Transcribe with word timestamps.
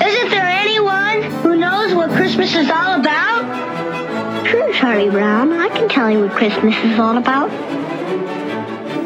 Isn't 0.00 0.28
there 0.28 0.44
anyone 0.44 1.22
who 1.42 1.56
knows 1.56 1.94
what 1.94 2.10
Christmas 2.10 2.54
is 2.54 2.68
all 2.68 3.00
about? 3.00 4.46
Sure, 4.46 4.72
Charlie 4.74 5.08
Brown. 5.08 5.52
I 5.52 5.68
can 5.70 5.88
tell 5.88 6.10
you 6.10 6.20
what 6.20 6.32
Christmas 6.32 6.76
is 6.84 6.98
all 6.98 7.16
about. 7.16 7.50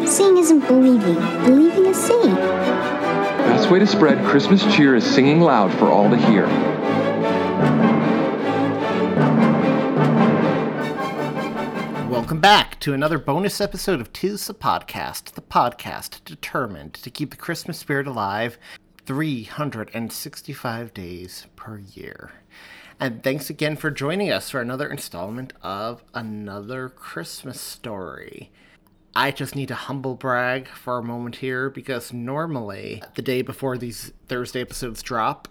Seeing 0.08 0.36
isn't 0.38 0.66
believing. 0.66 1.14
Believing 1.44 1.86
is 1.86 1.96
seeing. 1.96 2.34
Best 2.34 3.70
way 3.70 3.78
to 3.78 3.86
spread 3.86 4.24
Christmas 4.26 4.62
cheer 4.74 4.96
is 4.96 5.04
singing 5.04 5.40
loud 5.40 5.72
for 5.78 5.86
all 5.86 6.10
to 6.10 6.16
hear. 6.16 6.46
Welcome 12.08 12.40
back 12.40 12.80
to 12.80 12.94
another 12.94 13.18
bonus 13.18 13.60
episode 13.60 14.00
of 14.00 14.12
Tis 14.12 14.48
the 14.48 14.54
Podcast, 14.54 15.32
the 15.34 15.40
podcast 15.40 16.24
determined 16.24 16.94
to 16.94 17.10
keep 17.10 17.30
the 17.30 17.36
Christmas 17.36 17.78
spirit 17.78 18.08
alive 18.08 18.58
365 19.06 20.94
days 20.94 21.46
per 21.56 21.78
year. 21.78 22.32
And 22.98 23.22
thanks 23.22 23.48
again 23.48 23.76
for 23.76 23.90
joining 23.90 24.30
us 24.30 24.50
for 24.50 24.60
another 24.60 24.88
installment 24.88 25.52
of 25.62 26.04
Another 26.12 26.88
Christmas 26.88 27.60
Story. 27.60 28.50
I 29.16 29.30
just 29.30 29.56
need 29.56 29.68
to 29.68 29.74
humble 29.74 30.14
brag 30.14 30.68
for 30.68 30.98
a 30.98 31.02
moment 31.02 31.36
here 31.36 31.70
because 31.70 32.12
normally, 32.12 33.02
the 33.14 33.22
day 33.22 33.42
before 33.42 33.76
these 33.76 34.12
Thursday 34.28 34.60
episodes 34.60 35.02
drop, 35.02 35.48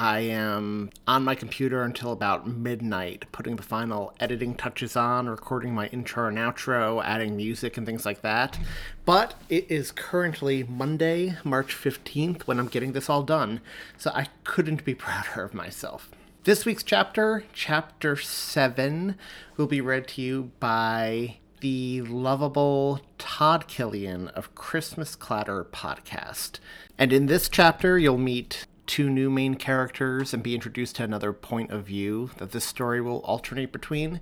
I 0.00 0.20
am 0.20 0.90
on 1.08 1.24
my 1.24 1.34
computer 1.34 1.82
until 1.82 2.12
about 2.12 2.46
midnight, 2.46 3.24
putting 3.32 3.56
the 3.56 3.64
final 3.64 4.14
editing 4.20 4.54
touches 4.54 4.94
on, 4.94 5.28
recording 5.28 5.74
my 5.74 5.88
intro 5.88 6.28
and 6.28 6.38
outro, 6.38 7.02
adding 7.04 7.36
music 7.36 7.76
and 7.76 7.84
things 7.84 8.06
like 8.06 8.22
that. 8.22 8.60
But 9.04 9.34
it 9.48 9.68
is 9.68 9.90
currently 9.90 10.62
Monday, 10.62 11.36
March 11.42 11.74
15th, 11.74 12.42
when 12.42 12.60
I'm 12.60 12.68
getting 12.68 12.92
this 12.92 13.10
all 13.10 13.24
done, 13.24 13.60
so 13.96 14.12
I 14.14 14.28
couldn't 14.44 14.84
be 14.84 14.94
prouder 14.94 15.42
of 15.42 15.52
myself. 15.52 16.12
This 16.44 16.64
week's 16.64 16.84
chapter, 16.84 17.42
Chapter 17.52 18.14
7, 18.14 19.16
will 19.56 19.66
be 19.66 19.80
read 19.80 20.06
to 20.08 20.22
you 20.22 20.52
by 20.60 21.38
the 21.58 22.02
lovable 22.02 23.00
Todd 23.18 23.66
Killian 23.66 24.28
of 24.28 24.54
Christmas 24.54 25.16
Clatter 25.16 25.64
podcast. 25.64 26.60
And 26.96 27.12
in 27.12 27.26
this 27.26 27.48
chapter, 27.48 27.98
you'll 27.98 28.16
meet 28.16 28.67
two 28.88 29.08
new 29.08 29.30
main 29.30 29.54
characters 29.54 30.34
and 30.34 30.42
be 30.42 30.54
introduced 30.54 30.96
to 30.96 31.04
another 31.04 31.32
point 31.32 31.70
of 31.70 31.84
view 31.84 32.30
that 32.38 32.50
this 32.50 32.64
story 32.64 33.00
will 33.00 33.18
alternate 33.18 33.70
between. 33.70 34.20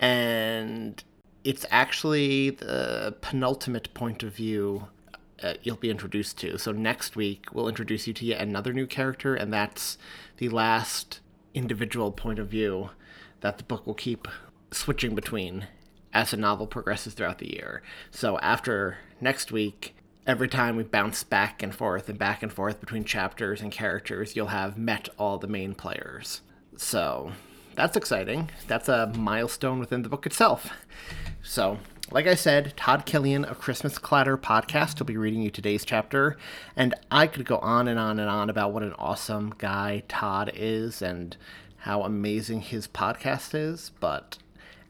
And 0.00 1.02
it's 1.44 1.66
actually 1.70 2.50
the 2.50 3.14
penultimate 3.20 3.92
point 3.92 4.22
of 4.22 4.34
view 4.34 4.88
uh, 5.42 5.54
you'll 5.62 5.76
be 5.76 5.90
introduced 5.90 6.38
to. 6.38 6.58
So 6.58 6.72
next 6.72 7.16
week, 7.16 7.46
we'll 7.52 7.68
introduce 7.68 8.06
you 8.06 8.14
to 8.14 8.24
yet 8.24 8.40
another 8.40 8.72
new 8.72 8.86
character, 8.86 9.34
and 9.34 9.52
that's 9.52 9.98
the 10.38 10.48
last 10.48 11.20
individual 11.54 12.10
point 12.10 12.38
of 12.38 12.48
view 12.48 12.90
that 13.40 13.58
the 13.58 13.64
book 13.64 13.86
will 13.86 13.94
keep 13.94 14.26
switching 14.70 15.14
between 15.14 15.68
as 16.12 16.32
the 16.32 16.36
novel 16.36 16.66
progresses 16.66 17.14
throughout 17.14 17.38
the 17.38 17.52
year. 17.52 17.82
So 18.10 18.38
after 18.40 18.98
next 19.20 19.52
week, 19.52 19.94
every 20.28 20.46
time 20.46 20.76
we 20.76 20.82
bounce 20.82 21.24
back 21.24 21.62
and 21.62 21.74
forth 21.74 22.06
and 22.06 22.18
back 22.18 22.42
and 22.42 22.52
forth 22.52 22.80
between 22.80 23.02
chapters 23.02 23.62
and 23.62 23.72
characters, 23.72 24.36
you'll 24.36 24.48
have 24.48 24.76
met 24.76 25.08
all 25.18 25.38
the 25.38 25.48
main 25.48 25.74
players. 25.74 26.42
So 26.76 27.32
that's 27.74 27.96
exciting. 27.96 28.50
That's 28.66 28.90
a 28.90 29.10
milestone 29.16 29.78
within 29.78 30.02
the 30.02 30.10
book 30.10 30.26
itself. 30.26 30.70
So, 31.42 31.78
like 32.10 32.26
I 32.26 32.34
said, 32.34 32.76
Todd 32.76 33.06
Killian 33.06 33.46
of 33.46 33.58
Christmas 33.58 33.96
Clatter 33.96 34.36
podcast 34.36 34.98
will 34.98 35.06
be 35.06 35.16
reading 35.16 35.40
you 35.40 35.50
today's 35.50 35.84
chapter, 35.84 36.36
and 36.76 36.94
I 37.10 37.26
could 37.26 37.46
go 37.46 37.56
on 37.58 37.88
and 37.88 37.98
on 37.98 38.18
and 38.18 38.28
on 38.28 38.50
about 38.50 38.72
what 38.72 38.82
an 38.82 38.94
awesome 38.98 39.54
guy 39.56 40.02
Todd 40.08 40.50
is 40.54 41.00
and 41.00 41.36
how 41.78 42.02
amazing 42.02 42.60
his 42.60 42.86
podcast 42.86 43.54
is, 43.54 43.92
but 43.98 44.36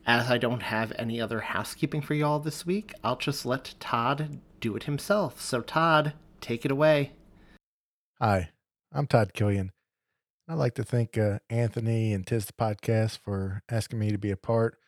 as 0.05 0.31
I 0.31 0.39
don't 0.39 0.63
have 0.63 0.93
any 0.99 1.21
other 1.21 1.41
housekeeping 1.41 2.01
for 2.01 2.15
y'all 2.15 2.39
this 2.39 2.65
week, 2.65 2.95
I'll 3.05 3.17
just 3.17 3.45
let 3.45 3.75
Todd 3.79 4.41
do 4.61 4.77
it 4.77 4.85
himself. 4.85 5.41
So, 5.41 5.61
Todd, 5.61 6.15
take 6.41 6.65
it 6.65 6.71
away. 6.71 7.13
Hi, 8.21 8.51
I'm 8.93 9.07
Todd 9.07 9.33
Killian. 9.33 9.73
I'd 10.49 10.55
like 10.55 10.75
to 10.77 10.83
thank 10.83 11.19
uh, 11.19 11.41
Anthony 11.51 12.13
and 12.13 12.27
Tis 12.27 12.47
the 12.47 12.53
Podcast 12.55 13.19
for 13.19 13.63
asking 13.71 13.99
me 13.99 14.11
to 14.11 14.19
be 14.19 14.31
a 14.31 14.37
part 14.37 14.79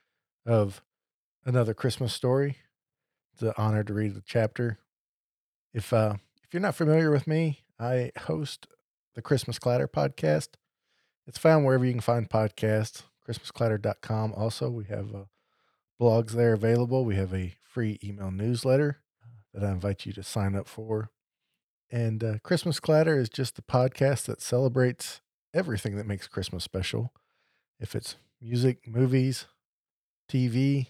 of 0.47 0.83
another 1.45 1.75
Christmas 1.75 2.15
story. 2.15 2.57
It's 3.35 3.43
an 3.43 3.53
honor 3.57 3.85
to 3.85 3.93
read 3.93 4.15
the 4.15 4.23
chapter. 4.25 4.79
If 5.75 5.93
uh, 5.93 6.15
if 6.43 6.55
you're 6.55 6.63
not 6.63 6.75
familiar 6.75 7.11
with 7.11 7.27
me, 7.27 7.61
I 7.79 8.11
host 8.23 8.67
the 9.15 9.23
Christmas 9.23 9.59
Clatter 9.59 9.87
podcast. 9.87 10.49
It's 11.27 11.39
found 11.39 11.65
wherever 11.65 11.85
you 11.85 11.93
can 11.93 12.01
find 12.01 12.29
podcasts. 12.29 13.03
ChristmasClatter.com. 13.29 14.33
Also, 14.33 14.71
we 14.71 14.85
have 14.85 15.15
uh, 15.15 15.25
blogs 16.01 16.31
there 16.33 16.55
available. 16.55 17.05
We 17.05 17.17
have 17.17 17.35
a 17.35 17.55
free 17.63 17.99
email 18.03 18.31
newsletter 18.31 19.03
that 19.53 19.65
I 19.65 19.71
invite 19.71 20.07
you 20.07 20.13
to 20.13 20.23
sign 20.23 20.55
up 20.55 20.69
for. 20.69 21.11
And 21.91 22.23
uh, 22.23 22.35
Christmas 22.43 22.79
Clatter 22.79 23.19
is 23.19 23.29
just 23.29 23.57
the 23.57 23.63
podcast 23.63 24.27
that 24.27 24.41
celebrates 24.41 25.21
everything 25.53 25.97
that 25.97 26.07
makes 26.07 26.29
Christmas 26.29 26.63
special. 26.63 27.13
If 27.81 27.95
it's 27.97 28.17
music, 28.41 28.87
movies, 28.87 29.47
TV, 30.31 30.89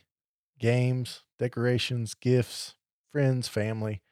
games, 0.59 1.23
decorations, 1.39 2.15
gifts, 2.15 2.75
friends, 3.11 3.49
family, 3.49 4.03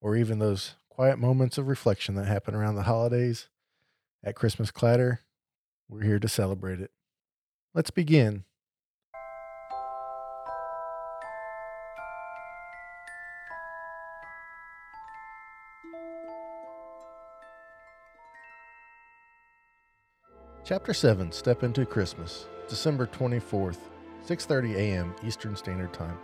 or 0.00 0.16
even 0.16 0.38
those 0.38 0.74
quiet 0.88 1.18
moments 1.18 1.58
of 1.58 1.68
reflection 1.68 2.16
that 2.16 2.26
happen 2.26 2.54
around 2.54 2.74
the 2.74 2.82
holidays, 2.82 3.48
at 4.24 4.34
Christmas 4.34 4.72
Clatter, 4.72 5.20
we're 5.88 6.02
here 6.02 6.18
to 6.18 6.28
celebrate 6.28 6.80
it. 6.80 6.90
Let's 7.74 7.90
begin. 7.92 8.45
Chapter 20.66 20.92
7 20.92 21.30
Step 21.30 21.62
into 21.62 21.86
Christmas, 21.86 22.48
December 22.68 23.06
24th, 23.06 23.78
6:30 24.26 24.74
a.m. 24.74 25.14
Eastern 25.24 25.54
Standard 25.54 25.92
Time. 25.92 26.18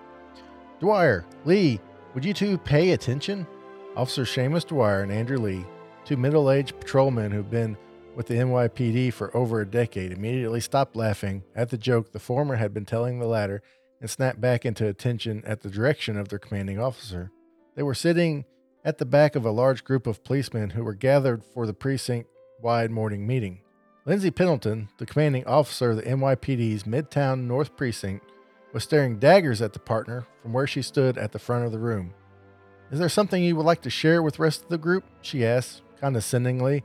Dwyer, 0.80 1.24
Lee, 1.44 1.78
would 2.12 2.24
you 2.24 2.34
two 2.34 2.58
pay 2.58 2.90
attention? 2.90 3.46
Officer 3.94 4.24
Seamus 4.24 4.66
Dwyer 4.66 5.02
and 5.02 5.12
Andrew 5.12 5.38
Lee, 5.38 5.64
two 6.04 6.16
middle-aged 6.16 6.80
patrolmen 6.80 7.30
who've 7.30 7.52
been 7.52 7.76
with 8.16 8.26
the 8.26 8.34
NYPD 8.34 9.12
for 9.12 9.34
over 9.36 9.60
a 9.60 9.64
decade, 9.64 10.10
immediately 10.10 10.60
stopped 10.60 10.96
laughing 10.96 11.44
at 11.54 11.70
the 11.70 11.78
joke 11.78 12.10
the 12.10 12.18
former 12.18 12.56
had 12.56 12.74
been 12.74 12.84
telling 12.84 13.20
the 13.20 13.28
latter 13.28 13.62
and 14.00 14.10
snapped 14.10 14.40
back 14.40 14.66
into 14.66 14.88
attention 14.88 15.44
at 15.46 15.60
the 15.60 15.70
direction 15.70 16.18
of 16.18 16.30
their 16.30 16.40
commanding 16.40 16.80
officer. 16.80 17.30
They 17.76 17.84
were 17.84 17.94
sitting 17.94 18.46
at 18.84 18.98
the 18.98 19.06
back 19.06 19.36
of 19.36 19.44
a 19.44 19.52
large 19.52 19.84
group 19.84 20.04
of 20.08 20.24
policemen 20.24 20.70
who 20.70 20.82
were 20.82 20.94
gathered 20.94 21.44
for 21.44 21.64
the 21.64 21.74
precinct 21.74 22.28
wide 22.60 22.90
morning 22.90 23.24
meeting. 23.24 23.60
Lindsey 24.04 24.32
Pendleton, 24.32 24.88
the 24.98 25.06
commanding 25.06 25.46
officer 25.46 25.90
of 25.90 25.96
the 25.96 26.02
NYPD's 26.02 26.82
Midtown 26.82 27.46
North 27.46 27.76
Precinct, 27.76 28.26
was 28.72 28.82
staring 28.82 29.20
daggers 29.20 29.62
at 29.62 29.74
the 29.74 29.78
partner 29.78 30.26
from 30.42 30.52
where 30.52 30.66
she 30.66 30.82
stood 30.82 31.16
at 31.16 31.30
the 31.30 31.38
front 31.38 31.64
of 31.64 31.70
the 31.70 31.78
room. 31.78 32.12
Is 32.90 32.98
there 32.98 33.08
something 33.08 33.44
you 33.44 33.54
would 33.54 33.64
like 33.64 33.82
to 33.82 33.90
share 33.90 34.20
with 34.20 34.34
the 34.34 34.42
rest 34.42 34.64
of 34.64 34.70
the 34.70 34.78
group? 34.78 35.04
she 35.20 35.46
asked, 35.46 35.82
condescendingly, 36.00 36.82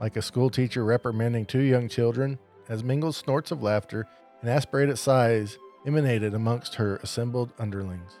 like 0.00 0.16
a 0.16 0.22
schoolteacher 0.22 0.86
reprimanding 0.86 1.44
two 1.44 1.60
young 1.60 1.86
children, 1.86 2.38
as 2.66 2.82
mingled 2.82 3.14
snorts 3.14 3.50
of 3.50 3.62
laughter 3.62 4.06
and 4.40 4.48
aspirated 4.48 4.96
sighs 4.96 5.58
emanated 5.86 6.32
amongst 6.32 6.76
her 6.76 6.96
assembled 7.02 7.52
underlings. 7.58 8.20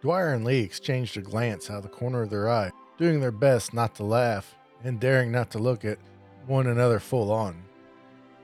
Dwyer 0.00 0.32
and 0.32 0.44
Lee 0.44 0.60
exchanged 0.60 1.16
a 1.16 1.22
glance 1.22 1.68
out 1.68 1.78
of 1.78 1.82
the 1.82 1.88
corner 1.88 2.22
of 2.22 2.30
their 2.30 2.48
eye, 2.48 2.70
doing 2.98 3.18
their 3.18 3.32
best 3.32 3.74
not 3.74 3.96
to 3.96 4.04
laugh 4.04 4.54
and 4.84 5.00
daring 5.00 5.32
not 5.32 5.50
to 5.50 5.58
look 5.58 5.84
at 5.84 5.98
one 6.46 6.68
another 6.68 7.00
full 7.00 7.32
on. 7.32 7.64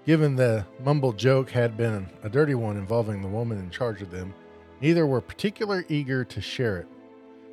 Given 0.06 0.36
the 0.36 0.64
mumbled 0.84 1.18
joke 1.18 1.50
had 1.50 1.76
been 1.76 2.06
a 2.22 2.28
dirty 2.28 2.54
one 2.54 2.76
involving 2.76 3.22
the 3.22 3.28
woman 3.28 3.58
in 3.58 3.70
charge 3.70 4.02
of 4.02 4.12
them, 4.12 4.32
neither 4.80 5.04
were 5.04 5.20
particularly 5.20 5.84
eager 5.88 6.24
to 6.24 6.40
share 6.40 6.78
it. 6.78 6.86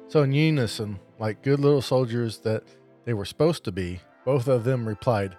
So, 0.08 0.22
in 0.22 0.34
unison, 0.34 1.00
like 1.18 1.42
good 1.42 1.60
little 1.60 1.82
soldiers 1.82 2.38
that 2.40 2.64
they 3.06 3.16
were 3.16 3.26
supposed 3.26 3.64
to 3.64 3.72
be, 3.72 4.02
both 4.24 4.48
of 4.48 4.66
them 4.66 4.88
replied, 4.88 5.36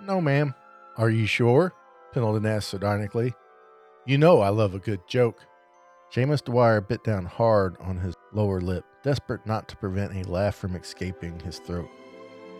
No, 0.00 0.22
ma'am. 0.22 0.54
Are 0.96 1.10
you 1.10 1.26
sure? 1.26 1.74
Pendleton 2.12 2.46
asked 2.46 2.68
sardonically. 2.68 3.34
You 4.06 4.16
know 4.16 4.40
I 4.40 4.48
love 4.48 4.74
a 4.74 4.78
good 4.78 5.00
joke. 5.06 5.40
Seamus 6.10 6.42
Dwyer 6.42 6.80
bit 6.80 7.04
down 7.04 7.26
hard 7.26 7.76
on 7.80 7.98
his 7.98 8.14
lower 8.32 8.60
lip, 8.60 8.84
desperate 9.02 9.44
not 9.44 9.68
to 9.68 9.76
prevent 9.76 10.14
a 10.14 10.30
laugh 10.30 10.54
from 10.54 10.76
escaping 10.76 11.40
his 11.40 11.58
throat. 11.58 11.90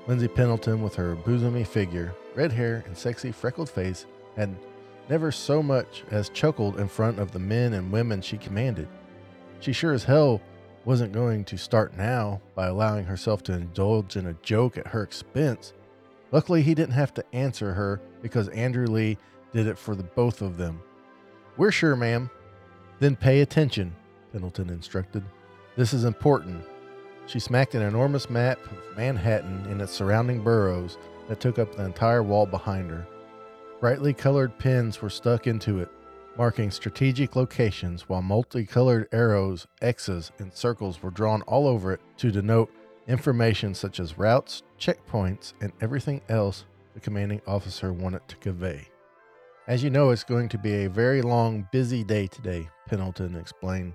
Lindsey 0.07 0.29
Pendleton, 0.29 0.83
with 0.83 0.95
her 0.97 1.17
bosomy 1.17 1.67
figure, 1.67 2.15
red 2.35 2.53
hair, 2.53 2.85
and 2.87 2.97
sexy 2.97 3.33
freckled 3.33 3.71
face, 3.71 4.07
had 4.37 4.55
never 5.09 5.33
so 5.33 5.63
much 5.63 6.05
as 6.11 6.29
chuckled 6.29 6.79
in 6.79 6.89
front 6.89 7.19
of 7.19 7.33
the 7.33 7.39
men 7.39 7.73
and 7.73 7.93
women 7.93 8.21
she 8.21 8.37
commanded. 8.37 8.89
She 9.61 9.73
sure 9.73 9.93
as 9.93 10.05
hell 10.05 10.43
wasn't 10.85 11.13
going 11.13 11.45
to 11.45 11.57
start 11.57 11.97
now 11.97 12.41
by 12.55 12.67
allowing 12.67 13.07
herself 13.07 13.43
to 13.45 13.55
indulge 13.55 14.17
in 14.17 14.27
a 14.27 14.37
joke 14.43 14.77
at 14.77 14.89
her 14.89 15.03
expense. 15.03 15.73
Luckily, 16.33 16.63
he 16.63 16.75
didn't 16.75 16.95
have 16.95 17.15
to 17.15 17.25
answer 17.33 17.73
her 17.73 18.01
because 18.21 18.49
Andrew 18.49 18.87
Lee 18.87 19.17
did 19.53 19.67
it 19.67 19.79
for 19.79 19.95
the 19.95 20.03
both 20.03 20.43
of 20.43 20.59
them. 20.59 20.83
We're 21.57 21.71
sure, 21.71 21.97
ma'am. 21.97 22.29
Then 22.99 23.17
pay 23.17 23.41
attention, 23.41 23.95
Pendleton 24.33 24.69
instructed. 24.69 25.25
This 25.77 25.95
is 25.95 26.05
important. 26.05 26.65
She 27.27 27.41
smacked 27.41 27.75
an 27.75 27.83
enormous 27.83 28.29
map 28.29 28.59
of 28.67 28.97
Manhattan 28.97 29.67
and 29.67 29.81
its 29.81 29.93
surrounding 29.93 30.43
boroughs 30.43 30.99
that 31.29 31.41
took 31.41 31.59
up 31.59 31.75
the 31.75 31.85
entire 31.85 32.23
wall 32.23 32.47
behind 32.47 32.91
her. 32.91 33.07
Brightly 33.81 34.13
colored 34.13 34.59
pins 34.59 35.01
were 35.01 35.11
stuck 35.11 35.47
into 35.47 35.79
it, 35.81 35.89
marking 36.37 36.71
strategic 36.71 37.35
locations, 37.35 38.09
while 38.09 38.23
multicolored 38.23 39.09
arrows, 39.13 39.67
X's, 39.81 40.33
and 40.39 40.53
circles 40.53 41.03
were 41.03 41.11
drawn 41.11 41.43
all 41.43 41.67
over 41.67 41.93
it 41.93 42.01
to 42.19 42.31
denote 42.31 42.71
information 43.09 43.75
such 43.75 44.01
as 44.01 44.19
routes, 44.19 44.63
checkpoints, 44.79 45.55
and 45.61 45.73
everything 45.81 46.21
else 46.29 46.65
the 46.95 47.01
commanding 47.01 47.41
officer 47.47 47.93
wanted 47.93 48.27
to 48.29 48.37
convey. 48.37 48.87
As 49.67 49.83
you 49.83 49.91
know, 49.91 50.11
it's 50.11 50.25
going 50.25 50.49
to 50.51 50.59
be 50.59 50.85
a 50.85 50.91
very 50.91 51.23
long, 51.23 51.67
busy 51.73 52.05
day 52.05 52.27
today, 52.27 52.69
Pendleton 52.87 53.35
explained 53.35 53.95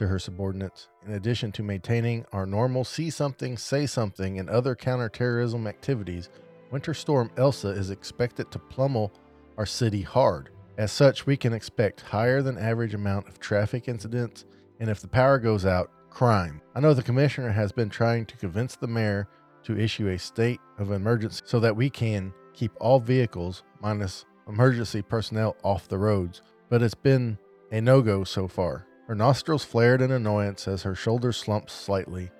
to 0.00 0.08
her 0.08 0.18
subordinates. 0.18 0.88
In 1.06 1.12
addition 1.12 1.52
to 1.52 1.62
maintaining 1.62 2.24
our 2.32 2.46
normal 2.46 2.84
see 2.84 3.10
something, 3.10 3.58
say 3.58 3.84
something, 3.84 4.38
and 4.38 4.48
other 4.48 4.74
counterterrorism 4.74 5.66
activities, 5.66 6.30
Winter 6.70 6.94
Storm 6.94 7.30
Elsa 7.36 7.68
is 7.68 7.90
expected 7.90 8.50
to 8.50 8.58
pummel 8.58 9.12
our 9.58 9.66
city 9.66 10.00
hard. 10.00 10.48
As 10.78 10.90
such, 10.90 11.26
we 11.26 11.36
can 11.36 11.52
expect 11.52 12.00
higher 12.00 12.40
than 12.40 12.56
average 12.56 12.94
amount 12.94 13.28
of 13.28 13.38
traffic 13.38 13.88
incidents, 13.88 14.46
and 14.80 14.88
if 14.88 15.00
the 15.00 15.08
power 15.08 15.38
goes 15.38 15.66
out, 15.66 15.90
crime. 16.08 16.62
I 16.74 16.80
know 16.80 16.94
the 16.94 17.02
commissioner 17.02 17.50
has 17.50 17.70
been 17.70 17.90
trying 17.90 18.24
to 18.24 18.36
convince 18.38 18.76
the 18.76 18.88
mayor 18.88 19.28
to 19.64 19.78
issue 19.78 20.08
a 20.08 20.18
state 20.18 20.60
of 20.78 20.92
emergency 20.92 21.42
so 21.44 21.60
that 21.60 21.76
we 21.76 21.90
can 21.90 22.32
keep 22.54 22.72
all 22.80 23.00
vehicles, 23.00 23.64
minus 23.82 24.24
emergency 24.48 25.02
personnel, 25.02 25.58
off 25.62 25.88
the 25.88 25.98
roads, 25.98 26.40
but 26.70 26.82
it's 26.82 26.94
been 26.94 27.36
a 27.70 27.82
no 27.82 28.00
go 28.00 28.24
so 28.24 28.48
far. 28.48 28.86
Her 29.10 29.16
nostrils 29.16 29.64
flared 29.64 30.02
in 30.02 30.12
annoyance 30.12 30.68
as 30.68 30.84
her 30.84 30.94
shoulders 30.94 31.36
slumped 31.36 31.72
slightly. 31.72 32.30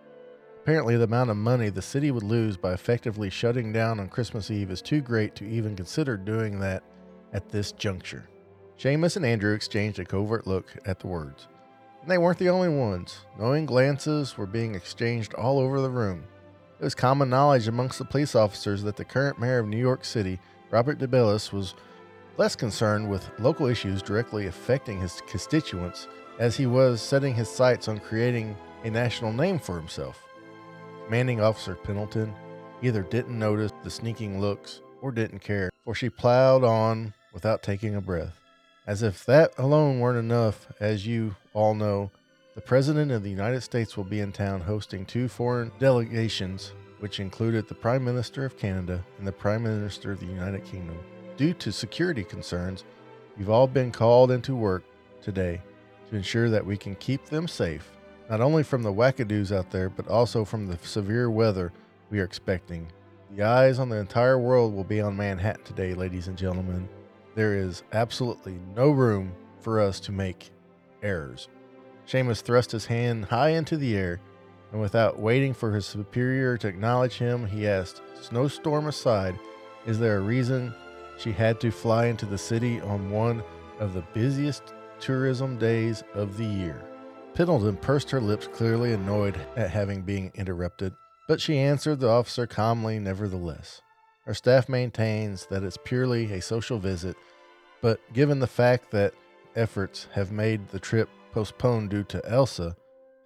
Apparently, 0.63 0.97
the 0.97 1.03
amount 1.03 1.31
of 1.31 1.37
money 1.37 1.69
the 1.69 1.83
city 1.83 2.13
would 2.13 2.23
lose 2.23 2.57
by 2.57 2.73
effectively 2.73 3.29
shutting 3.29 3.73
down 3.73 3.99
on 3.99 4.09
Christmas 4.09 4.53
Eve 4.53 4.71
is 4.71 4.81
too 4.81 5.01
great 5.01 5.35
to 5.35 5.45
even 5.45 5.75
consider 5.75 6.17
doing 6.17 6.61
that 6.61 6.85
at 7.33 7.49
this 7.49 7.73
juncture. 7.73 8.29
Seamus 8.79 9.17
and 9.17 9.27
Andrew 9.27 9.53
exchanged 9.53 9.99
a 9.99 10.05
covert 10.05 10.47
look 10.47 10.73
at 10.87 11.01
the 11.01 11.09
words. 11.09 11.49
And 12.03 12.09
they 12.09 12.19
weren't 12.19 12.39
the 12.39 12.51
only 12.51 12.69
ones. 12.69 13.19
Knowing 13.37 13.67
glances 13.67 14.39
were 14.39 14.47
being 14.47 14.77
exchanged 14.77 15.35
all 15.35 15.59
over 15.59 15.81
the 15.81 15.91
room. 15.91 16.23
It 16.79 16.85
was 16.85 16.95
common 16.95 17.29
knowledge 17.29 17.67
amongst 17.67 17.99
the 17.99 18.05
police 18.05 18.37
officers 18.37 18.85
that 18.85 18.95
the 18.95 19.05
current 19.05 19.41
mayor 19.41 19.59
of 19.59 19.67
New 19.67 19.77
York 19.77 20.05
City, 20.05 20.39
Robert 20.71 21.01
DeBellis, 21.01 21.53
was 21.53 21.75
less 22.37 22.57
concerned 22.57 23.09
with 23.09 23.29
local 23.39 23.67
issues 23.67 24.03
directly 24.03 24.47
affecting 24.47 25.01
his 25.01 25.23
constituents 25.27 26.09
as 26.39 26.57
he 26.57 26.67
was 26.67 27.03
setting 27.03 27.35
his 27.35 27.49
sights 27.49 27.89
on 27.89 28.01
creating 28.01 28.57
a 28.85 28.91
national 28.91 29.33
name 29.33 29.59
for 29.59 29.77
himself. 29.77 30.23
Commanding 31.05 31.41
Officer 31.41 31.75
Pendleton 31.75 32.35
either 32.83 33.03
didn't 33.03 33.39
notice 33.39 33.73
the 33.83 33.91
sneaking 33.91 34.41
looks 34.41 34.81
or 35.03 35.13
didn't 35.13 35.41
care, 35.41 35.71
for 35.85 35.95
she 35.95 36.09
plowed 36.09 36.65
on 36.65 37.13
without 37.33 37.63
taking 37.63 37.95
a 37.95 38.01
breath. 38.01 38.41
As 38.87 39.03
if 39.03 39.25
that 39.27 39.53
alone 39.59 40.01
weren't 40.01 40.19
enough, 40.19 40.67
as 40.81 41.07
you 41.07 41.37
all 41.53 41.75
know, 41.75 42.11
the 42.55 42.61
President 42.61 43.13
of 43.13 43.23
the 43.23 43.31
United 43.31 43.61
States 43.61 43.97
will 43.97 44.05
be 44.05 44.21
in 44.21 44.33
town 44.33 44.61
hosting 44.61 45.05
two 45.05 45.29
foreign 45.29 45.71
delegations, 45.79 46.73
which 46.99 47.21
included 47.21 47.69
the 47.69 47.75
Prime 47.75 48.05
Minister 48.05 48.45
of 48.45 48.59
Canada 48.59 49.05
and 49.19 49.27
the 49.27 49.33
Prime 49.33 49.63
Minister 49.63 50.13
of 50.13 50.21
the 50.21 50.27
United 50.27 50.65
Kingdom. 50.65 50.99
Due 51.41 51.55
to 51.55 51.73
security 51.73 52.23
concerns, 52.23 52.85
you've 53.39 53.49
all 53.49 53.67
been 53.67 53.91
called 53.91 54.31
into 54.31 54.55
work 54.55 54.85
today 55.23 55.59
to 56.11 56.17
ensure 56.17 56.51
that 56.51 56.67
we 56.67 56.77
can 56.77 56.95
keep 56.97 57.25
them 57.25 57.49
safe, 57.49 57.93
not 58.29 58.43
only 58.43 58.63
from 58.63 58.83
the 58.83 58.93
wackadoos 58.93 59.51
out 59.51 59.71
there, 59.71 59.89
but 59.89 60.07
also 60.07 60.45
from 60.45 60.67
the 60.67 60.77
severe 60.87 61.31
weather 61.31 61.73
we 62.11 62.21
are 62.21 62.25
expecting. 62.25 62.87
The 63.35 63.45
eyes 63.45 63.79
on 63.79 63.89
the 63.89 63.97
entire 63.97 64.39
world 64.39 64.75
will 64.75 64.85
be 64.85 65.01
on 65.01 65.17
Manhattan 65.17 65.65
today, 65.65 65.95
ladies 65.95 66.29
and 66.29 66.37
gentlemen. 66.37 66.87
There 67.35 67.57
is 67.57 67.85
absolutely 67.95 68.59
no 68.77 68.91
room 68.91 69.33
for 69.61 69.81
us 69.81 69.99
to 70.01 70.13
make 70.13 70.51
errors. 71.03 71.49
Seamus 72.07 72.43
thrust 72.43 72.71
his 72.71 72.85
hand 72.85 73.25
high 73.25 73.53
into 73.53 73.79
the 73.79 73.97
air, 73.97 74.21
and 74.73 74.81
without 74.83 75.19
waiting 75.19 75.55
for 75.55 75.73
his 75.73 75.87
superior 75.87 76.59
to 76.59 76.69
acknowledge 76.69 77.17
him, 77.17 77.47
he 77.47 77.67
asked, 77.67 78.03
Snowstorm 78.21 78.89
aside, 78.89 79.39
is 79.87 79.99
there 79.99 80.19
a 80.19 80.21
reason 80.21 80.75
she 81.21 81.33
had 81.33 81.61
to 81.61 81.71
fly 81.71 82.07
into 82.07 82.27
the 82.27 82.39
city 82.39 82.81
on 82.81 83.11
one 83.11 83.43
of 83.79 83.95
the 83.95 84.05
busiest 84.15 84.75
tourism 84.99 85.59
days 85.59 86.03
of 86.15 86.37
the 86.37 86.45
year? 86.45 86.83
Pendleton 87.35 87.77
pursed 87.77 88.11
her 88.11 88.21
lips, 88.21 88.49
clearly 88.49 88.93
annoyed 88.93 89.39
at 89.57 89.71
having 89.71 90.03
been 90.03 90.33
interrupted, 90.35 90.93
but 91.29 91.41
she 91.41 91.59
answered 91.59 92.01
the 92.01 92.09
officer 92.09 92.47
calmly 92.47 92.99
nevertheless. 92.99 93.83
Our 94.27 94.35
staff 94.35 94.69
maintains 94.69 95.47
that 95.47 95.63
it's 95.63 95.79
purely 95.85 96.33
a 96.33 96.43
social 96.43 96.79
visit, 96.79 97.17
but 97.81 98.01
given 98.13 98.41
the 98.41 98.47
fact 98.47 98.91
that 98.91 99.15
efforts 99.57 100.09
have 100.13 100.33
made 100.33 100.69
the 100.69 100.81
trip 100.81 101.09
postponed 101.33 101.91
due 101.91 102.05
to 102.05 102.25
Elsa 102.29 102.77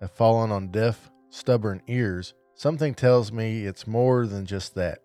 have 0.01 0.11
fallen 0.11 0.53
on 0.53 0.69
deaf, 0.69 1.11
stubborn 1.31 1.83
ears, 1.87 2.35
something 2.55 2.95
tells 2.95 3.33
me 3.33 3.65
it's 3.65 3.87
more 3.87 4.27
than 4.27 4.47
just 4.47 4.75
that. 4.75 5.01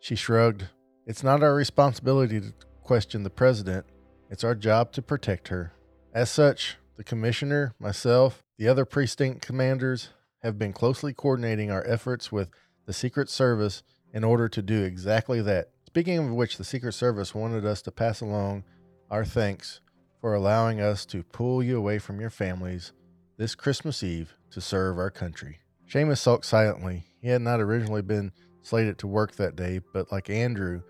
She 0.00 0.14
shrugged. 0.14 0.68
It's 1.06 1.22
not 1.22 1.42
our 1.42 1.54
responsibility 1.54 2.40
to 2.40 2.54
question 2.82 3.24
the 3.24 3.30
president. 3.30 3.84
It's 4.30 4.42
our 4.42 4.54
job 4.54 4.90
to 4.92 5.02
protect 5.02 5.48
her. 5.48 5.74
As 6.14 6.30
such, 6.30 6.78
the 6.96 7.04
commissioner, 7.04 7.74
myself, 7.78 8.42
the 8.56 8.68
other 8.68 8.86
precinct 8.86 9.42
commanders 9.42 10.08
have 10.42 10.58
been 10.58 10.72
closely 10.72 11.12
coordinating 11.12 11.70
our 11.70 11.86
efforts 11.86 12.32
with 12.32 12.48
the 12.86 12.94
Secret 12.94 13.28
Service 13.28 13.82
in 14.14 14.24
order 14.24 14.48
to 14.48 14.62
do 14.62 14.82
exactly 14.82 15.42
that. 15.42 15.68
Speaking 15.86 16.18
of 16.18 16.30
which, 16.30 16.56
the 16.56 16.64
Secret 16.64 16.92
Service 16.92 17.34
wanted 17.34 17.66
us 17.66 17.82
to 17.82 17.90
pass 17.90 18.22
along 18.22 18.64
our 19.10 19.26
thanks 19.26 19.80
for 20.22 20.34
allowing 20.34 20.80
us 20.80 21.04
to 21.06 21.22
pull 21.22 21.62
you 21.62 21.76
away 21.76 21.98
from 21.98 22.18
your 22.18 22.30
families 22.30 22.92
this 23.36 23.54
Christmas 23.54 24.02
Eve 24.02 24.34
to 24.52 24.60
serve 24.62 24.96
our 24.96 25.10
country. 25.10 25.58
Seamus 25.86 26.18
sulked 26.18 26.46
silently. 26.46 27.04
He 27.20 27.28
had 27.28 27.42
not 27.42 27.60
originally 27.60 28.00
been 28.00 28.32
slated 28.62 28.96
to 28.98 29.06
work 29.06 29.36
that 29.36 29.54
day, 29.54 29.80
but 29.92 30.10
like 30.10 30.30
Andrew 30.30 30.80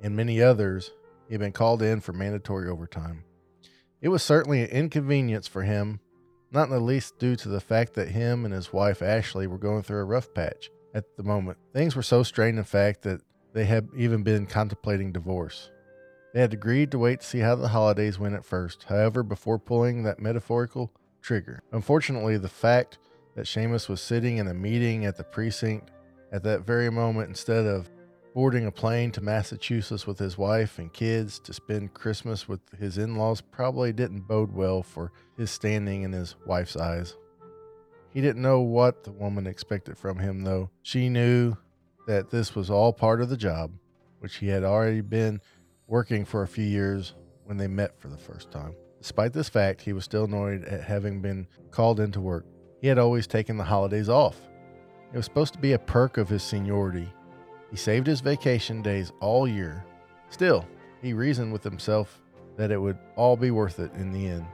and 0.00 0.16
many 0.16 0.42
others, 0.42 0.92
he 1.28 1.34
had 1.34 1.40
been 1.40 1.52
called 1.52 1.82
in 1.82 2.00
for 2.00 2.12
mandatory 2.12 2.68
overtime. 2.68 3.24
It 4.00 4.08
was 4.08 4.22
certainly 4.22 4.62
an 4.62 4.70
inconvenience 4.70 5.46
for 5.46 5.62
him, 5.62 6.00
not 6.50 6.64
in 6.64 6.70
the 6.70 6.80
least 6.80 7.18
due 7.18 7.36
to 7.36 7.48
the 7.48 7.60
fact 7.60 7.94
that 7.94 8.08
him 8.08 8.44
and 8.44 8.54
his 8.54 8.72
wife 8.72 9.02
Ashley 9.02 9.46
were 9.46 9.58
going 9.58 9.82
through 9.82 10.00
a 10.00 10.04
rough 10.04 10.32
patch 10.34 10.70
at 10.94 11.04
the 11.16 11.22
moment. 11.22 11.58
Things 11.72 11.94
were 11.94 12.02
so 12.02 12.22
strained, 12.22 12.58
in 12.58 12.64
fact, 12.64 13.02
that 13.02 13.20
they 13.52 13.64
had 13.64 13.88
even 13.96 14.22
been 14.22 14.46
contemplating 14.46 15.12
divorce. 15.12 15.70
They 16.32 16.40
had 16.40 16.52
agreed 16.52 16.90
to 16.92 16.98
wait 16.98 17.20
to 17.20 17.26
see 17.26 17.40
how 17.40 17.56
the 17.56 17.68
holidays 17.68 18.18
went 18.18 18.34
at 18.34 18.44
first, 18.44 18.84
however, 18.84 19.22
before 19.22 19.58
pulling 19.58 20.04
that 20.04 20.20
metaphorical 20.20 20.92
trigger. 21.20 21.62
Unfortunately, 21.72 22.36
the 22.38 22.48
fact 22.48 22.98
that 23.34 23.46
Seamus 23.46 23.88
was 23.88 24.00
sitting 24.00 24.38
in 24.38 24.48
a 24.48 24.54
meeting 24.54 25.04
at 25.04 25.16
the 25.16 25.24
precinct 25.24 25.90
at 26.32 26.42
that 26.44 26.62
very 26.62 26.90
moment 26.90 27.28
instead 27.28 27.66
of 27.66 27.90
boarding 28.34 28.66
a 28.66 28.72
plane 28.72 29.10
to 29.12 29.20
Massachusetts 29.20 30.06
with 30.06 30.18
his 30.18 30.38
wife 30.38 30.78
and 30.78 30.92
kids 30.92 31.38
to 31.40 31.52
spend 31.52 31.94
Christmas 31.94 32.48
with 32.48 32.60
his 32.78 32.98
in 32.98 33.16
laws 33.16 33.40
probably 33.40 33.92
didn't 33.92 34.28
bode 34.28 34.52
well 34.52 34.82
for 34.82 35.12
his 35.36 35.50
standing 35.50 36.02
in 36.02 36.12
his 36.12 36.36
wife's 36.46 36.76
eyes. 36.76 37.16
He 38.12 38.20
didn't 38.20 38.42
know 38.42 38.60
what 38.60 39.04
the 39.04 39.12
woman 39.12 39.46
expected 39.46 39.96
from 39.96 40.18
him, 40.18 40.42
though. 40.42 40.70
She 40.82 41.08
knew 41.08 41.56
that 42.06 42.30
this 42.30 42.54
was 42.54 42.70
all 42.70 42.92
part 42.92 43.20
of 43.20 43.28
the 43.28 43.36
job, 43.36 43.72
which 44.18 44.36
he 44.36 44.48
had 44.48 44.64
already 44.64 45.00
been 45.00 45.40
working 45.86 46.24
for 46.24 46.42
a 46.42 46.48
few 46.48 46.64
years 46.64 47.14
when 47.44 47.56
they 47.56 47.68
met 47.68 48.00
for 48.00 48.08
the 48.08 48.18
first 48.18 48.50
time. 48.50 48.74
Despite 49.00 49.32
this 49.32 49.48
fact, 49.48 49.80
he 49.80 49.92
was 49.92 50.04
still 50.04 50.24
annoyed 50.24 50.64
at 50.64 50.82
having 50.82 51.20
been 51.20 51.46
called 51.70 52.00
into 52.00 52.20
work. 52.20 52.46
He 52.80 52.88
had 52.88 52.98
always 52.98 53.26
taken 53.26 53.56
the 53.56 53.64
holidays 53.64 54.08
off. 54.08 54.36
It 55.12 55.16
was 55.16 55.24
supposed 55.24 55.54
to 55.54 55.58
be 55.58 55.72
a 55.72 55.78
perk 55.78 56.16
of 56.16 56.28
his 56.28 56.42
seniority. 56.42 57.12
He 57.70 57.76
saved 57.76 58.06
his 58.06 58.20
vacation 58.20 58.82
days 58.82 59.12
all 59.20 59.46
year. 59.46 59.84
Still, 60.28 60.66
he 61.02 61.12
reasoned 61.12 61.52
with 61.52 61.62
himself 61.62 62.20
that 62.56 62.70
it 62.70 62.78
would 62.78 62.98
all 63.16 63.36
be 63.36 63.50
worth 63.50 63.78
it 63.78 63.92
in 63.94 64.12
the 64.12 64.26
end. 64.26 64.46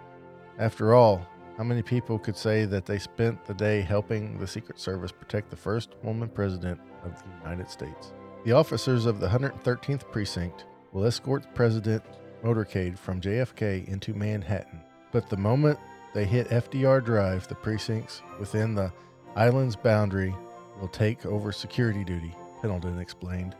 After 0.58 0.94
all, 0.94 1.26
how 1.56 1.64
many 1.64 1.82
people 1.82 2.18
could 2.18 2.36
say 2.36 2.66
that 2.66 2.84
they 2.84 2.98
spent 2.98 3.44
the 3.46 3.54
day 3.54 3.80
helping 3.80 4.38
the 4.38 4.46
Secret 4.46 4.78
Service 4.78 5.10
protect 5.10 5.48
the 5.48 5.56
first 5.56 5.94
woman 6.02 6.28
president 6.28 6.78
of 7.02 7.22
the 7.22 7.28
United 7.42 7.70
States? 7.70 8.12
The 8.44 8.52
officers 8.52 9.06
of 9.06 9.20
the 9.20 9.28
113th 9.28 10.10
Precinct 10.12 10.66
will 10.92 11.06
escort 11.06 11.54
President 11.54 12.04
motorcade 12.44 12.98
from 12.98 13.20
JFK 13.20 13.88
into 13.88 14.14
Manhattan. 14.14 14.80
But 15.10 15.30
the 15.30 15.36
moment 15.36 15.78
they 16.14 16.26
hit 16.26 16.48
FDR 16.48 17.04
Drive, 17.04 17.48
the 17.48 17.54
precincts 17.54 18.22
within 18.38 18.74
the 18.74 18.92
island's 19.34 19.76
boundary 19.76 20.34
will 20.80 20.88
take 20.88 21.24
over 21.26 21.52
security 21.52 22.04
duty, 22.04 22.34
Pendleton 22.60 22.98
explained 22.98 23.56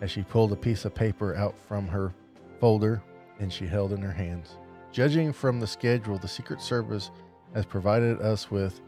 as 0.00 0.10
she 0.10 0.22
pulled 0.22 0.52
a 0.52 0.56
piece 0.56 0.84
of 0.84 0.94
paper 0.94 1.34
out 1.34 1.54
from 1.68 1.86
her 1.88 2.14
folder 2.60 3.02
and 3.38 3.52
she 3.52 3.66
held 3.66 3.92
in 3.92 4.00
her 4.00 4.12
hands. 4.12 4.56
Judging 4.92 5.32
from 5.32 5.60
the 5.60 5.66
schedule, 5.66 6.18
the 6.18 6.28
Secret 6.28 6.60
Service 6.60 7.10
has 7.54 7.64
provided 7.64 8.20
us 8.20 8.50
with 8.50 8.80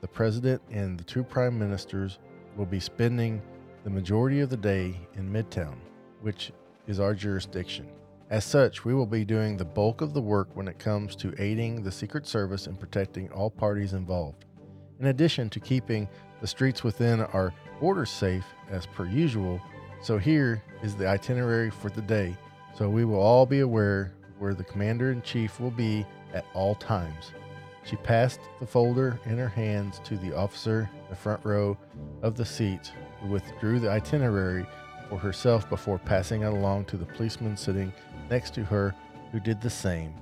the 0.00 0.08
President 0.08 0.60
and 0.70 0.98
the 0.98 1.04
two 1.04 1.22
Prime 1.22 1.58
Ministers 1.58 2.18
will 2.56 2.66
be 2.66 2.80
spending 2.80 3.42
the 3.84 3.90
majority 3.90 4.40
of 4.40 4.50
the 4.50 4.56
day 4.56 4.94
in 5.14 5.30
Midtown, 5.30 5.76
which 6.20 6.52
is 6.86 7.00
our 7.00 7.14
jurisdiction. 7.14 7.86
As 8.30 8.44
such, 8.44 8.84
we 8.84 8.94
will 8.94 9.06
be 9.06 9.24
doing 9.24 9.56
the 9.56 9.64
bulk 9.64 10.02
of 10.02 10.14
the 10.14 10.20
work 10.20 10.48
when 10.54 10.68
it 10.68 10.78
comes 10.78 11.16
to 11.16 11.34
aiding 11.38 11.82
the 11.82 11.90
Secret 11.90 12.26
Service 12.26 12.66
and 12.66 12.78
protecting 12.78 13.30
all 13.32 13.50
parties 13.50 13.92
involved. 13.92 14.44
In 15.00 15.06
addition 15.06 15.50
to 15.50 15.60
keeping 15.60 16.08
the 16.40 16.46
streets 16.46 16.82
within 16.82 17.20
are 17.20 17.52
borders 17.80 18.10
safe 18.10 18.46
as 18.70 18.86
per 18.86 19.06
usual, 19.06 19.60
so 20.02 20.18
here 20.18 20.62
is 20.82 20.96
the 20.96 21.06
itinerary 21.06 21.70
for 21.70 21.90
the 21.90 22.02
day, 22.02 22.36
so 22.74 22.88
we 22.88 23.04
will 23.04 23.20
all 23.20 23.46
be 23.46 23.60
aware 23.60 24.12
where 24.38 24.54
the 24.54 24.64
commander 24.64 25.12
in 25.12 25.20
chief 25.22 25.60
will 25.60 25.70
be 25.70 26.06
at 26.32 26.46
all 26.54 26.74
times. 26.74 27.32
She 27.84 27.96
passed 27.96 28.40
the 28.58 28.66
folder 28.66 29.18
in 29.26 29.36
her 29.38 29.48
hands 29.48 30.00
to 30.04 30.16
the 30.16 30.34
officer 30.36 30.88
in 30.92 31.10
the 31.10 31.16
front 31.16 31.44
row 31.44 31.76
of 32.22 32.36
the 32.36 32.44
seats, 32.44 32.92
who 33.20 33.28
withdrew 33.28 33.80
the 33.80 33.90
itinerary 33.90 34.66
for 35.08 35.18
herself 35.18 35.68
before 35.68 35.98
passing 35.98 36.42
it 36.42 36.46
along 36.46 36.84
to 36.86 36.96
the 36.96 37.06
policeman 37.06 37.56
sitting 37.56 37.92
next 38.30 38.54
to 38.54 38.64
her, 38.64 38.94
who 39.32 39.40
did 39.40 39.60
the 39.60 39.70
same. 39.70 40.14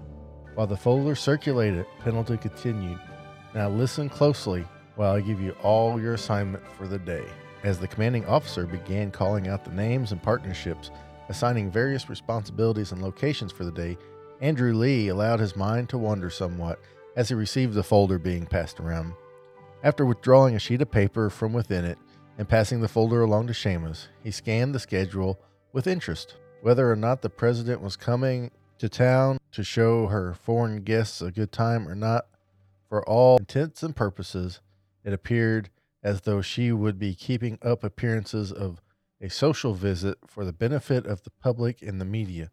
While 0.55 0.67
the 0.67 0.77
folder 0.77 1.15
circulated, 1.15 1.87
Pendleton 2.01 2.39
continued, 2.39 2.99
Now 3.55 3.69
listen 3.69 4.09
closely 4.09 4.65
while 4.99 5.15
I 5.15 5.21
give 5.21 5.41
you 5.41 5.53
all 5.63 6.01
your 6.01 6.15
assignment 6.15 6.67
for 6.73 6.89
the 6.89 6.99
day. 6.99 7.25
As 7.63 7.79
the 7.79 7.87
commanding 7.87 8.27
officer 8.27 8.67
began 8.67 9.13
calling 9.13 9.47
out 9.47 9.65
the 9.65 9.71
names 9.71 10.11
and 10.11 10.21
partnerships, 10.21 10.91
assigning 11.29 11.71
various 11.71 12.11
responsibilities 12.11 12.91
and 12.91 13.01
locations 13.01 13.53
for 13.53 13.65
the 13.65 13.71
day, 13.71 13.97
Andrew 14.41 14.75
Lee 14.75 15.07
allowed 15.07 15.39
his 15.39 15.55
mind 15.55 15.89
to 15.91 15.99
wander 15.99 16.31
somewhat 16.31 16.81
as 17.15 17.29
he 17.29 17.37
received 17.37 17.75
the 17.75 17.83
folder 17.85 18.19
being 18.19 18.45
passed 18.45 18.81
around. 18.81 19.13
After 19.85 20.05
withdrawing 20.05 20.57
a 20.57 20.59
sheet 20.59 20.83
of 20.83 20.91
paper 20.91 21.31
from 21.31 21.53
within 21.53 21.85
it 21.85 21.99
and 22.37 22.49
passing 22.49 22.81
the 22.81 22.89
folder 22.89 23.23
along 23.23 23.47
to 23.47 23.53
Seamus, 23.53 24.09
he 24.25 24.33
scanned 24.33 24.75
the 24.75 24.81
schedule 24.81 25.39
with 25.73 25.87
interest. 25.87 26.35
Whether 26.61 26.91
or 26.91 26.97
not 26.97 27.23
the 27.23 27.31
president 27.31 27.81
was 27.81 27.95
coming 27.95 28.51
to 28.79 28.89
town 28.89 29.39
to 29.53 29.63
show 29.63 30.09
her 30.09 30.35
foreign 30.35 30.83
guests 30.83 31.23
a 31.23 31.31
good 31.31 31.53
time 31.53 31.87
or 31.89 31.95
not, 31.95 32.27
for 32.89 33.09
all 33.09 33.39
intents 33.39 33.85
and 33.85 33.95
purposes, 33.95 34.61
it 35.09 35.15
appeared 35.15 35.71
as 36.03 36.21
though 36.21 36.43
she 36.43 36.71
would 36.71 36.99
be 36.99 37.15
keeping 37.15 37.59
up 37.63 37.83
appearances 37.83 38.53
of 38.53 38.83
a 39.23 39.31
social 39.31 39.73
visit 39.73 40.19
for 40.27 40.45
the 40.45 40.53
benefit 40.53 41.07
of 41.07 41.23
the 41.23 41.31
public 41.43 41.81
and 41.81 41.99
the 41.99 42.05
media. 42.05 42.51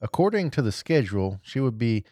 According 0.00 0.50
to 0.52 0.62
the 0.62 0.72
schedule, 0.72 1.38
she 1.42 1.60
would 1.60 1.76
be 1.76 2.04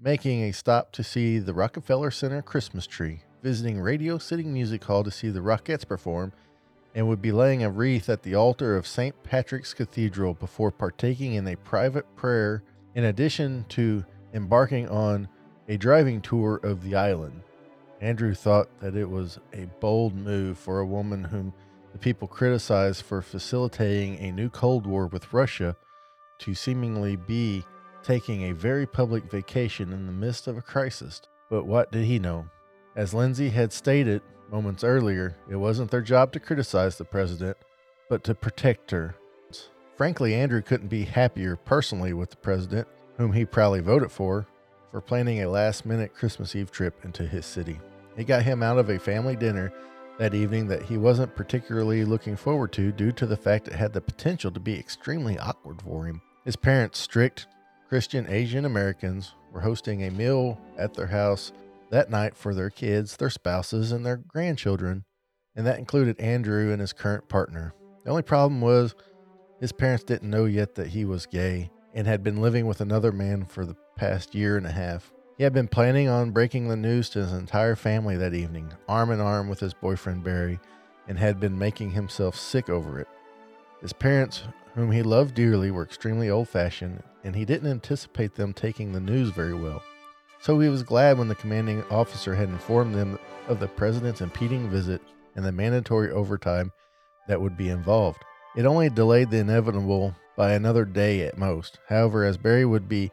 making 0.00 0.42
a 0.42 0.52
stop 0.52 0.90
to 0.92 1.04
see 1.04 1.38
the 1.38 1.54
Rockefeller 1.54 2.10
Center 2.10 2.42
Christmas 2.42 2.88
tree, 2.88 3.20
visiting 3.40 3.80
Radio 3.80 4.18
City 4.18 4.42
Music 4.42 4.82
Hall 4.82 5.04
to 5.04 5.12
see 5.12 5.28
the 5.28 5.38
Rockettes 5.38 5.86
perform, 5.86 6.32
and 6.92 7.06
would 7.06 7.22
be 7.22 7.30
laying 7.30 7.62
a 7.62 7.70
wreath 7.70 8.08
at 8.08 8.24
the 8.24 8.34
altar 8.34 8.76
of 8.76 8.84
St. 8.84 9.14
Patrick's 9.22 9.74
Cathedral 9.74 10.34
before 10.34 10.72
partaking 10.72 11.34
in 11.34 11.46
a 11.46 11.56
private 11.56 12.16
prayer, 12.16 12.64
in 12.96 13.04
addition 13.04 13.64
to 13.68 14.04
embarking 14.34 14.88
on 14.88 15.28
a 15.68 15.76
driving 15.76 16.20
tour 16.20 16.56
of 16.64 16.82
the 16.82 16.96
island. 16.96 17.42
Andrew 18.00 18.34
thought 18.34 18.68
that 18.80 18.96
it 18.96 19.08
was 19.08 19.38
a 19.52 19.66
bold 19.80 20.14
move 20.14 20.58
for 20.58 20.80
a 20.80 20.86
woman 20.86 21.24
whom 21.24 21.52
the 21.92 21.98
people 21.98 22.28
criticized 22.28 23.02
for 23.02 23.22
facilitating 23.22 24.18
a 24.18 24.32
new 24.32 24.50
Cold 24.50 24.86
War 24.86 25.06
with 25.06 25.32
Russia 25.32 25.76
to 26.40 26.54
seemingly 26.54 27.16
be 27.16 27.64
taking 28.02 28.42
a 28.42 28.52
very 28.52 28.86
public 28.86 29.30
vacation 29.30 29.92
in 29.92 30.06
the 30.06 30.12
midst 30.12 30.46
of 30.46 30.58
a 30.58 30.62
crisis. 30.62 31.22
But 31.48 31.64
what 31.64 31.90
did 31.90 32.04
he 32.04 32.18
know? 32.18 32.46
As 32.94 33.14
Lindsey 33.14 33.48
had 33.48 33.72
stated, 33.72 34.22
moments 34.50 34.84
earlier, 34.84 35.36
it 35.50 35.56
wasn't 35.56 35.90
their 35.90 36.02
job 36.02 36.32
to 36.32 36.40
criticize 36.40 36.98
the 36.98 37.04
president, 37.04 37.56
but 38.08 38.22
to 38.24 38.34
protect 38.34 38.90
her. 38.90 39.14
Frankly, 39.96 40.34
Andrew 40.34 40.60
couldn't 40.60 40.88
be 40.88 41.04
happier 41.04 41.56
personally 41.56 42.12
with 42.12 42.30
the 42.30 42.36
president, 42.36 42.86
whom 43.16 43.32
he 43.32 43.46
proudly 43.46 43.80
voted 43.80 44.12
for, 44.12 44.46
for 44.90 45.00
planning 45.00 45.42
a 45.42 45.48
last 45.48 45.86
minute 45.86 46.14
Christmas 46.14 46.54
Eve 46.54 46.70
trip 46.70 47.04
into 47.04 47.26
his 47.26 47.46
city. 47.46 47.78
It 48.16 48.24
got 48.24 48.42
him 48.42 48.62
out 48.62 48.78
of 48.78 48.88
a 48.88 48.98
family 48.98 49.36
dinner 49.36 49.72
that 50.18 50.34
evening 50.34 50.66
that 50.68 50.82
he 50.82 50.96
wasn't 50.96 51.36
particularly 51.36 52.04
looking 52.04 52.36
forward 52.36 52.72
to 52.72 52.92
due 52.92 53.12
to 53.12 53.26
the 53.26 53.36
fact 53.36 53.68
it 53.68 53.74
had 53.74 53.92
the 53.92 54.00
potential 54.00 54.50
to 54.50 54.60
be 54.60 54.78
extremely 54.78 55.38
awkward 55.38 55.82
for 55.82 56.06
him. 56.06 56.22
His 56.44 56.56
parents, 56.56 56.98
strict 56.98 57.46
Christian 57.88 58.26
Asian 58.28 58.64
Americans, 58.64 59.34
were 59.52 59.60
hosting 59.60 60.04
a 60.04 60.10
meal 60.10 60.58
at 60.78 60.94
their 60.94 61.06
house 61.06 61.52
that 61.90 62.10
night 62.10 62.36
for 62.36 62.54
their 62.54 62.70
kids, 62.70 63.16
their 63.16 63.30
spouses, 63.30 63.92
and 63.92 64.04
their 64.04 64.16
grandchildren, 64.16 65.04
and 65.54 65.66
that 65.66 65.78
included 65.78 66.18
Andrew 66.20 66.72
and 66.72 66.80
his 66.80 66.92
current 66.92 67.28
partner. 67.28 67.74
The 68.04 68.10
only 68.10 68.22
problem 68.22 68.60
was 68.60 68.94
his 69.60 69.72
parents 69.72 70.04
didn't 70.04 70.30
know 70.30 70.44
yet 70.44 70.74
that 70.76 70.88
he 70.88 71.04
was 71.04 71.26
gay 71.26 71.70
and 71.94 72.06
had 72.06 72.22
been 72.22 72.40
living 72.40 72.66
with 72.66 72.80
another 72.80 73.12
man 73.12 73.44
for 73.44 73.64
the 73.64 73.76
past 73.96 74.34
year 74.34 74.56
and 74.56 74.66
a 74.66 74.72
half. 74.72 75.12
He 75.36 75.44
had 75.44 75.52
been 75.52 75.68
planning 75.68 76.08
on 76.08 76.30
breaking 76.30 76.68
the 76.68 76.76
news 76.76 77.10
to 77.10 77.18
his 77.18 77.32
entire 77.32 77.76
family 77.76 78.16
that 78.16 78.34
evening, 78.34 78.72
arm 78.88 79.10
in 79.10 79.20
arm 79.20 79.48
with 79.48 79.60
his 79.60 79.74
boyfriend 79.74 80.24
Barry, 80.24 80.60
and 81.08 81.18
had 81.18 81.40
been 81.40 81.58
making 81.58 81.90
himself 81.90 82.36
sick 82.36 82.70
over 82.70 83.00
it. 83.00 83.08
His 83.82 83.92
parents, 83.92 84.44
whom 84.74 84.90
he 84.90 85.02
loved 85.02 85.34
dearly, 85.34 85.70
were 85.70 85.82
extremely 85.82 86.30
old 86.30 86.48
fashioned, 86.48 87.02
and 87.24 87.36
he 87.36 87.44
didn't 87.44 87.70
anticipate 87.70 88.34
them 88.34 88.52
taking 88.52 88.92
the 88.92 89.00
news 89.00 89.30
very 89.30 89.54
well. 89.54 89.82
So 90.40 90.58
he 90.60 90.68
was 90.68 90.82
glad 90.82 91.18
when 91.18 91.28
the 91.28 91.34
commanding 91.34 91.82
officer 91.90 92.34
had 92.34 92.48
informed 92.48 92.94
them 92.94 93.18
of 93.48 93.60
the 93.60 93.68
president's 93.68 94.20
impending 94.20 94.70
visit 94.70 95.02
and 95.34 95.44
the 95.44 95.52
mandatory 95.52 96.10
overtime 96.10 96.72
that 97.28 97.40
would 97.40 97.56
be 97.56 97.68
involved. 97.68 98.22
It 98.56 98.64
only 98.64 98.88
delayed 98.88 99.30
the 99.30 99.38
inevitable 99.38 100.14
by 100.36 100.52
another 100.52 100.84
day 100.84 101.26
at 101.26 101.38
most. 101.38 101.78
However, 101.88 102.24
as 102.24 102.36
Barry 102.36 102.64
would 102.64 102.88
be 102.88 103.10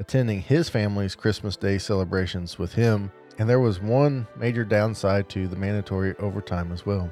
attending 0.00 0.40
his 0.40 0.68
family's 0.68 1.14
Christmas 1.14 1.56
Day 1.56 1.78
celebrations 1.78 2.58
with 2.58 2.74
him, 2.74 3.12
and 3.38 3.48
there 3.48 3.60
was 3.60 3.80
one 3.80 4.26
major 4.36 4.64
downside 4.64 5.28
to 5.28 5.46
the 5.46 5.56
mandatory 5.56 6.16
overtime 6.18 6.72
as 6.72 6.84
well. 6.84 7.08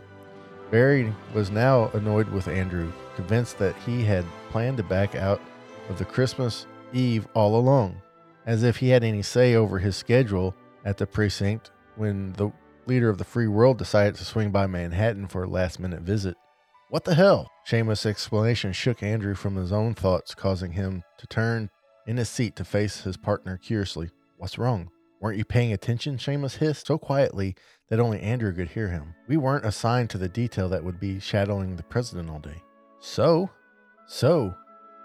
Barry 0.73 1.15
was 1.33 1.51
now 1.51 1.91
annoyed 1.95 2.29
with 2.29 2.49
Andrew, 2.49 2.93
convinced 3.15 3.59
that 3.59 3.77
he 3.87 4.03
had 4.03 4.25
planned 4.51 4.79
to 4.79 4.83
back 4.83 5.15
out 5.15 5.41
of 5.89 5.99
the 5.99 6.05
Christmas 6.05 6.67
Eve 6.93 7.29
all 7.35 7.57
along 7.57 8.01
as 8.49 8.63
if 8.63 8.79
he 8.79 8.89
had 8.89 9.05
any 9.05 9.21
say 9.21 9.55
over 9.55 9.79
his 9.79 9.95
schedule 9.95 10.55
at 10.87 10.97
the 10.97 11.07
precinct 11.07 11.71
when 11.97 12.33
the 12.33 12.51
leader 12.87 13.11
of 13.11 13.19
the 13.19 13.25
free 13.25 13.47
world 13.47 13.77
decided 13.77 14.15
to 14.15 14.25
swing 14.25 14.51
by 14.51 14.67
Manhattan 14.67 15.29
for 15.29 15.45
a 15.45 15.49
last 15.49 15.79
minute 15.79 16.01
visit. 16.01 16.35
What 16.89 17.05
the 17.05 17.15
hell? 17.15 17.51
Seamus' 17.69 18.07
explanation 18.07 18.73
shook 18.73 19.03
Andrew 19.03 19.35
from 19.35 19.57
his 19.57 19.71
own 19.71 19.95
thoughts, 19.95 20.35
causing 20.35 20.73
him 20.73 21.05
to 21.19 21.27
turn 21.27 21.69
in 22.09 22.17
his 22.17 22.31
seat 22.31 22.57
to 22.57 22.65
face 22.65 23.03
his 23.03 23.19
partner 23.19 23.59
curiously. 23.59 24.11
What's 24.39 24.57
wrong? 24.59 24.91
Weren't 25.21 25.37
you 25.37 25.45
paying 25.45 25.75
attention? 25.75 26.17
Seamus 26.17 26.57
hissed 26.57 26.87
so 26.87 26.97
quietly 26.97 27.55
that 27.91 28.01
only 28.01 28.19
Andrew 28.21 28.53
could 28.55 28.71
hear 28.71 28.89
him. 28.89 29.15
We 29.29 29.37
weren't 29.37 29.67
assigned 29.67 30.09
to 30.11 30.19
the 30.19 30.29
detail 30.29 30.71
that 30.71 30.83
would 30.83 30.99
be 30.99 31.21
shadowing 31.21 31.77
the 31.77 31.83
president 31.83 32.31
all 32.31 32.39
day. 32.39 32.63
So? 32.99 33.51
So? 34.07 34.55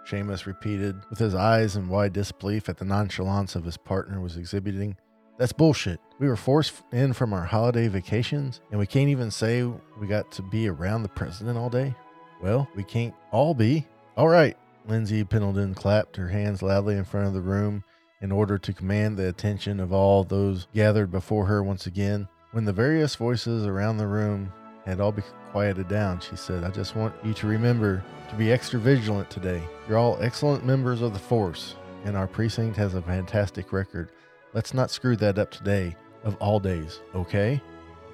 Seamus 0.08 0.46
repeated, 0.46 0.96
with 1.10 1.20
his 1.20 1.36
eyes 1.36 1.76
in 1.76 1.90
wide 1.90 2.14
disbelief 2.14 2.70
at 2.70 2.78
the 2.78 2.86
nonchalance 2.86 3.56
of 3.56 3.66
his 3.66 3.78
partner 3.78 4.22
was 4.22 4.38
exhibiting. 4.38 4.96
That's 5.38 5.54
bullshit. 5.54 6.00
We 6.20 6.28
were 6.30 6.38
forced 6.38 6.74
in 6.94 7.12
from 7.12 7.34
our 7.34 7.44
holiday 7.44 7.90
vacations, 7.90 8.62
and 8.72 8.80
we 8.80 8.88
can't 8.88 9.10
even 9.10 9.30
say 9.30 9.64
we 9.64 10.08
got 10.08 10.32
to 10.34 10.42
be 10.42 10.70
around 10.70 11.04
the 11.04 11.10
president 11.10 11.58
all 11.58 11.70
day? 11.70 11.96
Well, 12.42 12.70
we 12.76 12.84
can't 12.84 13.16
all 13.32 13.54
be. 13.54 13.88
All 14.16 14.30
right. 14.30 14.56
Lindsey 14.86 15.24
Pendleton 15.24 15.74
clapped 15.74 16.18
her 16.18 16.28
hands 16.28 16.62
loudly 16.62 16.96
in 16.96 17.06
front 17.06 17.28
of 17.28 17.34
the 17.34 17.42
room 17.42 17.84
in 18.22 18.32
order 18.32 18.58
to 18.58 18.74
command 18.74 19.18
the 19.18 19.30
attention 19.30 19.80
of 19.80 19.94
all 19.94 20.24
those 20.24 20.68
gathered 20.74 21.12
before 21.12 21.46
her 21.46 21.64
once 21.64 21.88
again. 21.88 22.28
When 22.52 22.66
the 22.66 22.74
various 22.74 23.16
voices 23.16 23.66
around 23.66 23.98
the 23.98 24.08
room 24.08 24.52
had 24.86 25.00
all 25.00 25.12
be 25.12 25.24
quieted 25.52 25.88
down, 25.88 26.20
she 26.20 26.36
said, 26.36 26.64
I 26.64 26.70
just 26.70 26.96
want 26.96 27.16
you 27.24 27.34
to 27.34 27.48
remember 27.48 28.04
to 28.30 28.36
be 28.36 28.52
extra 28.52 28.80
vigilant 28.80 29.30
today. 29.30 29.62
You're 29.88 29.98
all 29.98 30.18
excellent 30.22 30.66
members 30.66 31.02
of 31.02 31.14
the 31.14 31.20
force, 31.20 31.76
and 32.04 32.18
our 32.18 32.28
precinct 32.28 32.76
has 32.78 32.94
a 32.94 33.02
fantastic 33.02 33.72
record. 33.72 34.10
Let's 34.54 34.74
not 34.74 34.92
screw 34.92 35.16
that 35.18 35.40
up 35.40 35.52
today, 35.52 35.96
of 36.24 36.36
all 36.36 36.60
days, 36.60 37.00
okay? 37.16 37.62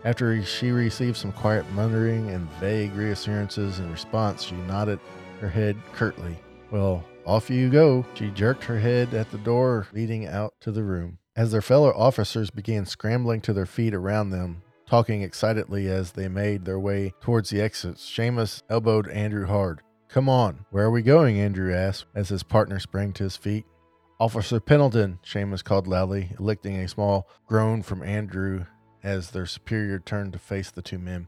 After 0.06 0.42
she 0.44 0.72
received 0.72 1.18
some 1.18 1.32
quiet 1.34 1.70
muttering 1.72 2.30
and 2.30 2.50
vague 2.60 2.96
reassurances 2.96 3.80
in 3.80 3.92
response, 3.92 4.44
she 4.44 4.56
nodded 4.56 5.00
her 5.42 5.50
head 5.50 5.76
curtly. 5.94 6.38
Well, 6.72 7.04
off 7.26 7.50
you 7.50 7.70
go. 7.70 8.06
She 8.14 8.30
jerked 8.30 8.64
her 8.66 8.80
head 8.80 9.14
at 9.16 9.32
the 9.32 9.40
door 9.40 9.88
leading 9.92 10.28
out 10.28 10.54
to 10.62 10.72
the 10.72 10.84
room. 10.84 11.18
As 11.36 11.52
their 11.52 11.62
fellow 11.62 11.92
officers 11.96 12.52
began 12.52 12.86
scrambling 12.86 13.42
to 13.42 13.54
their 13.54 13.66
feet 13.66 13.96
around 13.96 14.30
them, 14.30 14.62
talking 14.86 15.24
excitedly 15.24 15.88
as 15.90 16.12
they 16.12 16.28
made 16.28 16.66
their 16.66 16.80
way 16.80 17.14
towards 17.22 17.50
the 17.50 17.62
exits, 17.62 18.04
Seamus 18.04 18.62
elbowed 18.70 19.08
Andrew 19.10 19.48
hard. 19.48 19.82
Come 20.10 20.30
on, 20.30 20.66
where 20.70 20.86
are 20.86 20.92
we 20.92 21.02
going? 21.02 21.40
Andrew 21.40 21.74
asked 21.74 22.06
as 22.14 22.30
his 22.30 22.44
partner 22.44 22.80
sprang 22.80 23.14
to 23.14 23.24
his 23.24 23.38
feet. 23.38 23.66
Officer 24.20 24.60
Pendleton, 24.60 25.20
Seamus 25.24 25.64
called 25.64 25.88
loudly, 25.88 26.36
elicting 26.40 26.78
a 26.78 26.88
small 26.88 27.28
groan 27.48 27.82
from 27.82 28.04
Andrew 28.04 28.66
as 29.04 29.32
their 29.32 29.46
superior 29.46 29.98
turned 29.98 30.34
to 30.34 30.40
face 30.40 30.70
the 30.72 30.82
two 30.82 31.00
men. 31.00 31.28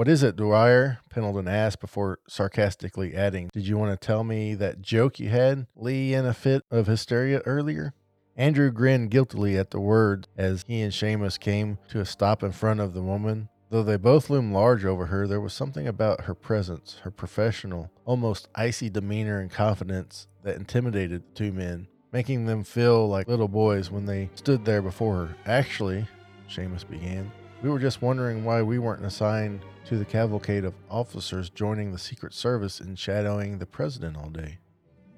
What 0.00 0.08
is 0.08 0.22
it, 0.22 0.34
Dwyer? 0.34 1.00
Pendleton 1.10 1.46
asked 1.46 1.80
before 1.80 2.20
sarcastically 2.26 3.14
adding, 3.14 3.50
Did 3.52 3.66
you 3.66 3.76
want 3.76 3.92
to 3.92 4.06
tell 4.06 4.24
me 4.24 4.54
that 4.54 4.80
joke 4.80 5.20
you 5.20 5.28
had, 5.28 5.66
Lee, 5.76 6.14
in 6.14 6.24
a 6.24 6.32
fit 6.32 6.62
of 6.70 6.86
hysteria 6.86 7.40
earlier? 7.40 7.92
Andrew 8.34 8.70
grinned 8.70 9.10
guiltily 9.10 9.58
at 9.58 9.72
the 9.72 9.78
words 9.78 10.26
as 10.38 10.64
he 10.66 10.80
and 10.80 10.90
Seamus 10.90 11.38
came 11.38 11.76
to 11.90 12.00
a 12.00 12.06
stop 12.06 12.42
in 12.42 12.52
front 12.52 12.80
of 12.80 12.94
the 12.94 13.02
woman. 13.02 13.50
Though 13.68 13.82
they 13.82 13.98
both 13.98 14.30
loomed 14.30 14.54
large 14.54 14.86
over 14.86 15.04
her, 15.04 15.26
there 15.26 15.38
was 15.38 15.52
something 15.52 15.86
about 15.86 16.22
her 16.22 16.34
presence, 16.34 17.00
her 17.02 17.10
professional, 17.10 17.90
almost 18.06 18.48
icy 18.54 18.88
demeanor 18.88 19.38
and 19.38 19.50
confidence 19.50 20.28
that 20.44 20.56
intimidated 20.56 21.24
the 21.24 21.34
two 21.34 21.52
men, 21.52 21.88
making 22.10 22.46
them 22.46 22.64
feel 22.64 23.06
like 23.06 23.28
little 23.28 23.48
boys 23.48 23.90
when 23.90 24.06
they 24.06 24.30
stood 24.34 24.64
there 24.64 24.80
before 24.80 25.26
her. 25.26 25.36
Actually, 25.44 26.08
Seamus 26.48 26.88
began, 26.88 27.30
we 27.62 27.68
were 27.68 27.78
just 27.78 28.00
wondering 28.00 28.44
why 28.44 28.62
we 28.62 28.78
weren't 28.78 29.04
assigned 29.04 29.60
to 29.84 29.96
the 29.96 30.04
cavalcade 30.04 30.64
of 30.64 30.74
officers 30.90 31.50
joining 31.50 31.92
the 31.92 31.98
Secret 31.98 32.34
Service 32.34 32.80
and 32.80 32.98
shadowing 32.98 33.58
the 33.58 33.66
President 33.66 34.16
all 34.16 34.30
day. 34.30 34.58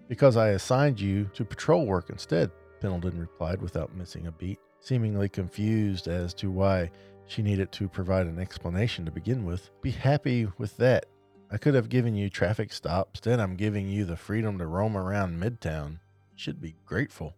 Because 0.09 0.37
I 0.37 0.49
assigned 0.51 1.01
you 1.01 1.31
to 1.35 1.45
patrol 1.45 1.87
work 1.87 2.11
instead, 2.11 2.51
Pendleton 2.81 3.19
replied 3.19 3.63
without 3.63 3.95
missing 3.95 4.27
a 4.27 4.33
beat, 4.33 4.59
seemingly 4.81 5.29
confused 5.29 6.09
as 6.09 6.35
to 6.35 6.51
why 6.51 6.91
she 7.27 7.43
needed 7.43 7.73
to 7.73 7.89
provide 7.89 8.27
an 8.27 8.39
explanation 8.39 9.05
to 9.05 9.11
begin 9.11 9.45
with. 9.45 9.71
Be 9.81 9.91
happy 9.91 10.49
with 10.59 10.77
that. 10.79 11.07
I 11.51 11.59
could 11.59 11.75
have 11.75 11.89
given 11.89 12.15
you 12.15 12.31
traffic 12.31 12.73
stops, 12.73 13.21
then 13.21 13.41
I'm 13.41 13.57
giving 13.57 13.89
you 13.89 14.05
the 14.05 14.17
freedom 14.17 14.59
to 14.59 14.67
roam 14.67 14.97
around 14.97 15.41
Midtown. 15.41 15.99
Should 16.35 16.61
be 16.61 16.77
grateful. 16.87 17.35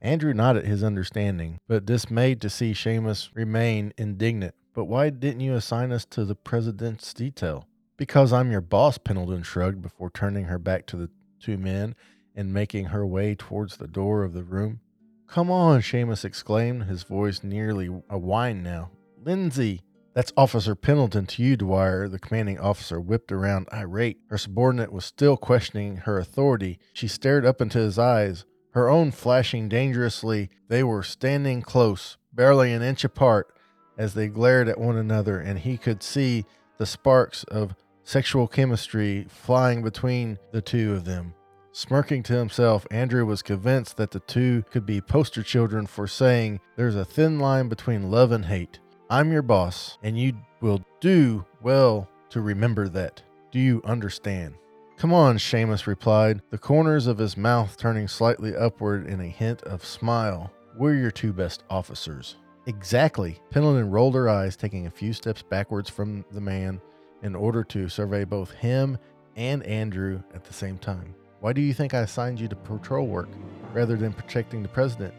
Andrew 0.00 0.32
nodded 0.32 0.66
his 0.66 0.84
understanding, 0.84 1.58
but 1.66 1.84
dismayed 1.84 2.40
to 2.40 2.50
see 2.50 2.72
Seamus 2.72 3.30
remain 3.34 3.92
indignant. 3.98 4.54
But 4.76 4.84
why 4.84 5.08
didn't 5.08 5.40
you 5.40 5.54
assign 5.54 5.90
us 5.90 6.04
to 6.10 6.26
the 6.26 6.34
president's 6.34 7.14
detail? 7.14 7.66
Because 7.96 8.30
I'm 8.30 8.52
your 8.52 8.60
boss, 8.60 8.98
Pendleton 8.98 9.42
shrugged 9.42 9.80
before 9.80 10.10
turning 10.10 10.44
her 10.44 10.58
back 10.58 10.84
to 10.88 10.98
the 10.98 11.08
two 11.40 11.56
men 11.56 11.94
and 12.34 12.52
making 12.52 12.84
her 12.86 13.06
way 13.06 13.34
towards 13.34 13.78
the 13.78 13.88
door 13.88 14.22
of 14.22 14.34
the 14.34 14.44
room. 14.44 14.80
Come 15.28 15.50
on, 15.50 15.80
Seamus 15.80 16.26
exclaimed, 16.26 16.84
his 16.84 17.04
voice 17.04 17.42
nearly 17.42 17.88
a 18.10 18.18
whine 18.18 18.62
now. 18.62 18.90
Lindsey! 19.16 19.80
That's 20.12 20.32
Officer 20.36 20.74
Pendleton 20.74 21.24
to 21.24 21.42
you, 21.42 21.56
Dwyer, 21.56 22.06
the 22.06 22.18
commanding 22.18 22.60
officer 22.60 23.00
whipped 23.00 23.32
around 23.32 23.68
irate. 23.72 24.18
Her 24.28 24.36
subordinate 24.36 24.92
was 24.92 25.06
still 25.06 25.38
questioning 25.38 25.96
her 26.04 26.18
authority. 26.18 26.78
She 26.92 27.08
stared 27.08 27.46
up 27.46 27.62
into 27.62 27.78
his 27.78 27.98
eyes, 27.98 28.44
her 28.72 28.90
own 28.90 29.10
flashing 29.10 29.70
dangerously. 29.70 30.50
They 30.68 30.82
were 30.82 31.02
standing 31.02 31.62
close, 31.62 32.18
barely 32.30 32.74
an 32.74 32.82
inch 32.82 33.04
apart, 33.04 33.55
as 33.98 34.14
they 34.14 34.28
glared 34.28 34.68
at 34.68 34.78
one 34.78 34.96
another, 34.96 35.38
and 35.38 35.58
he 35.58 35.78
could 35.78 36.02
see 36.02 36.44
the 36.78 36.86
sparks 36.86 37.44
of 37.44 37.74
sexual 38.04 38.46
chemistry 38.46 39.26
flying 39.28 39.82
between 39.82 40.38
the 40.52 40.62
two 40.62 40.92
of 40.92 41.04
them. 41.04 41.34
Smirking 41.72 42.22
to 42.22 42.32
himself, 42.34 42.86
Andrew 42.90 43.26
was 43.26 43.42
convinced 43.42 43.96
that 43.98 44.10
the 44.10 44.20
two 44.20 44.64
could 44.70 44.86
be 44.86 45.00
poster 45.00 45.42
children 45.42 45.86
for 45.86 46.06
saying 46.06 46.60
there's 46.76 46.96
a 46.96 47.04
thin 47.04 47.38
line 47.38 47.68
between 47.68 48.10
love 48.10 48.32
and 48.32 48.46
hate. 48.46 48.78
I'm 49.10 49.30
your 49.30 49.42
boss, 49.42 49.98
and 50.02 50.18
you 50.18 50.38
will 50.60 50.82
do 51.00 51.44
well 51.60 52.08
to 52.30 52.40
remember 52.40 52.88
that. 52.88 53.22
Do 53.52 53.58
you 53.58 53.82
understand? 53.84 54.54
Come 54.96 55.12
on, 55.12 55.36
Seamus 55.36 55.86
replied, 55.86 56.40
the 56.50 56.56
corners 56.56 57.06
of 57.06 57.18
his 57.18 57.36
mouth 57.36 57.76
turning 57.76 58.08
slightly 58.08 58.56
upward 58.56 59.06
in 59.06 59.20
a 59.20 59.26
hint 59.26 59.62
of 59.64 59.84
smile. 59.84 60.50
We're 60.78 60.94
your 60.94 61.10
two 61.10 61.34
best 61.34 61.64
officers. 61.68 62.36
Exactly. 62.66 63.40
Pendleton 63.50 63.90
rolled 63.90 64.16
her 64.16 64.28
eyes, 64.28 64.56
taking 64.56 64.86
a 64.86 64.90
few 64.90 65.12
steps 65.12 65.42
backwards 65.42 65.88
from 65.88 66.24
the 66.32 66.40
man 66.40 66.80
in 67.22 67.34
order 67.36 67.62
to 67.64 67.88
survey 67.88 68.24
both 68.24 68.50
him 68.50 68.98
and 69.36 69.62
Andrew 69.62 70.20
at 70.34 70.44
the 70.44 70.52
same 70.52 70.76
time. 70.76 71.14
Why 71.40 71.52
do 71.52 71.60
you 71.60 71.72
think 71.72 71.94
I 71.94 72.00
assigned 72.00 72.40
you 72.40 72.48
to 72.48 72.56
patrol 72.56 73.06
work 73.06 73.28
rather 73.72 73.96
than 73.96 74.12
protecting 74.12 74.62
the 74.62 74.68
president? 74.68 75.14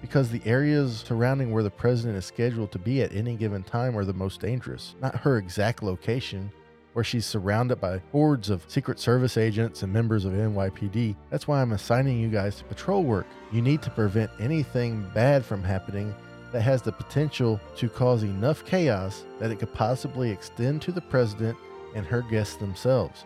Because 0.00 0.30
the 0.30 0.40
areas 0.46 1.04
surrounding 1.06 1.50
where 1.50 1.62
the 1.62 1.70
president 1.70 2.16
is 2.16 2.24
scheduled 2.24 2.72
to 2.72 2.78
be 2.78 3.02
at 3.02 3.14
any 3.14 3.36
given 3.36 3.64
time 3.64 3.96
are 3.98 4.04
the 4.04 4.12
most 4.12 4.40
dangerous, 4.40 4.94
not 5.02 5.16
her 5.16 5.36
exact 5.36 5.82
location, 5.82 6.50
where 6.94 7.04
she's 7.04 7.26
surrounded 7.26 7.80
by 7.80 8.00
hordes 8.12 8.48
of 8.48 8.64
Secret 8.68 8.98
Service 8.98 9.36
agents 9.36 9.82
and 9.82 9.92
members 9.92 10.24
of 10.24 10.32
NYPD. 10.32 11.16
That's 11.30 11.46
why 11.46 11.60
I'm 11.60 11.72
assigning 11.72 12.18
you 12.18 12.28
guys 12.28 12.56
to 12.56 12.64
patrol 12.64 13.02
work. 13.02 13.26
You 13.52 13.60
need 13.60 13.82
to 13.82 13.90
prevent 13.90 14.30
anything 14.40 15.10
bad 15.14 15.44
from 15.44 15.62
happening 15.62 16.14
that 16.52 16.62
has 16.62 16.82
the 16.82 16.92
potential 16.92 17.60
to 17.76 17.88
cause 17.88 18.22
enough 18.22 18.64
chaos 18.64 19.24
that 19.38 19.50
it 19.50 19.58
could 19.58 19.72
possibly 19.74 20.30
extend 20.30 20.82
to 20.82 20.92
the 20.92 21.00
president 21.00 21.56
and 21.94 22.06
her 22.06 22.22
guests 22.22 22.56
themselves. 22.56 23.24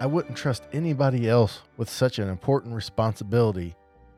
I 0.00 0.06
wouldn't 0.06 0.36
trust 0.36 0.64
anybody 0.72 1.28
else 1.28 1.60
with 1.76 1.88
such 1.88 2.18
an 2.18 2.28
important 2.28 2.74
responsibility. 2.74 3.74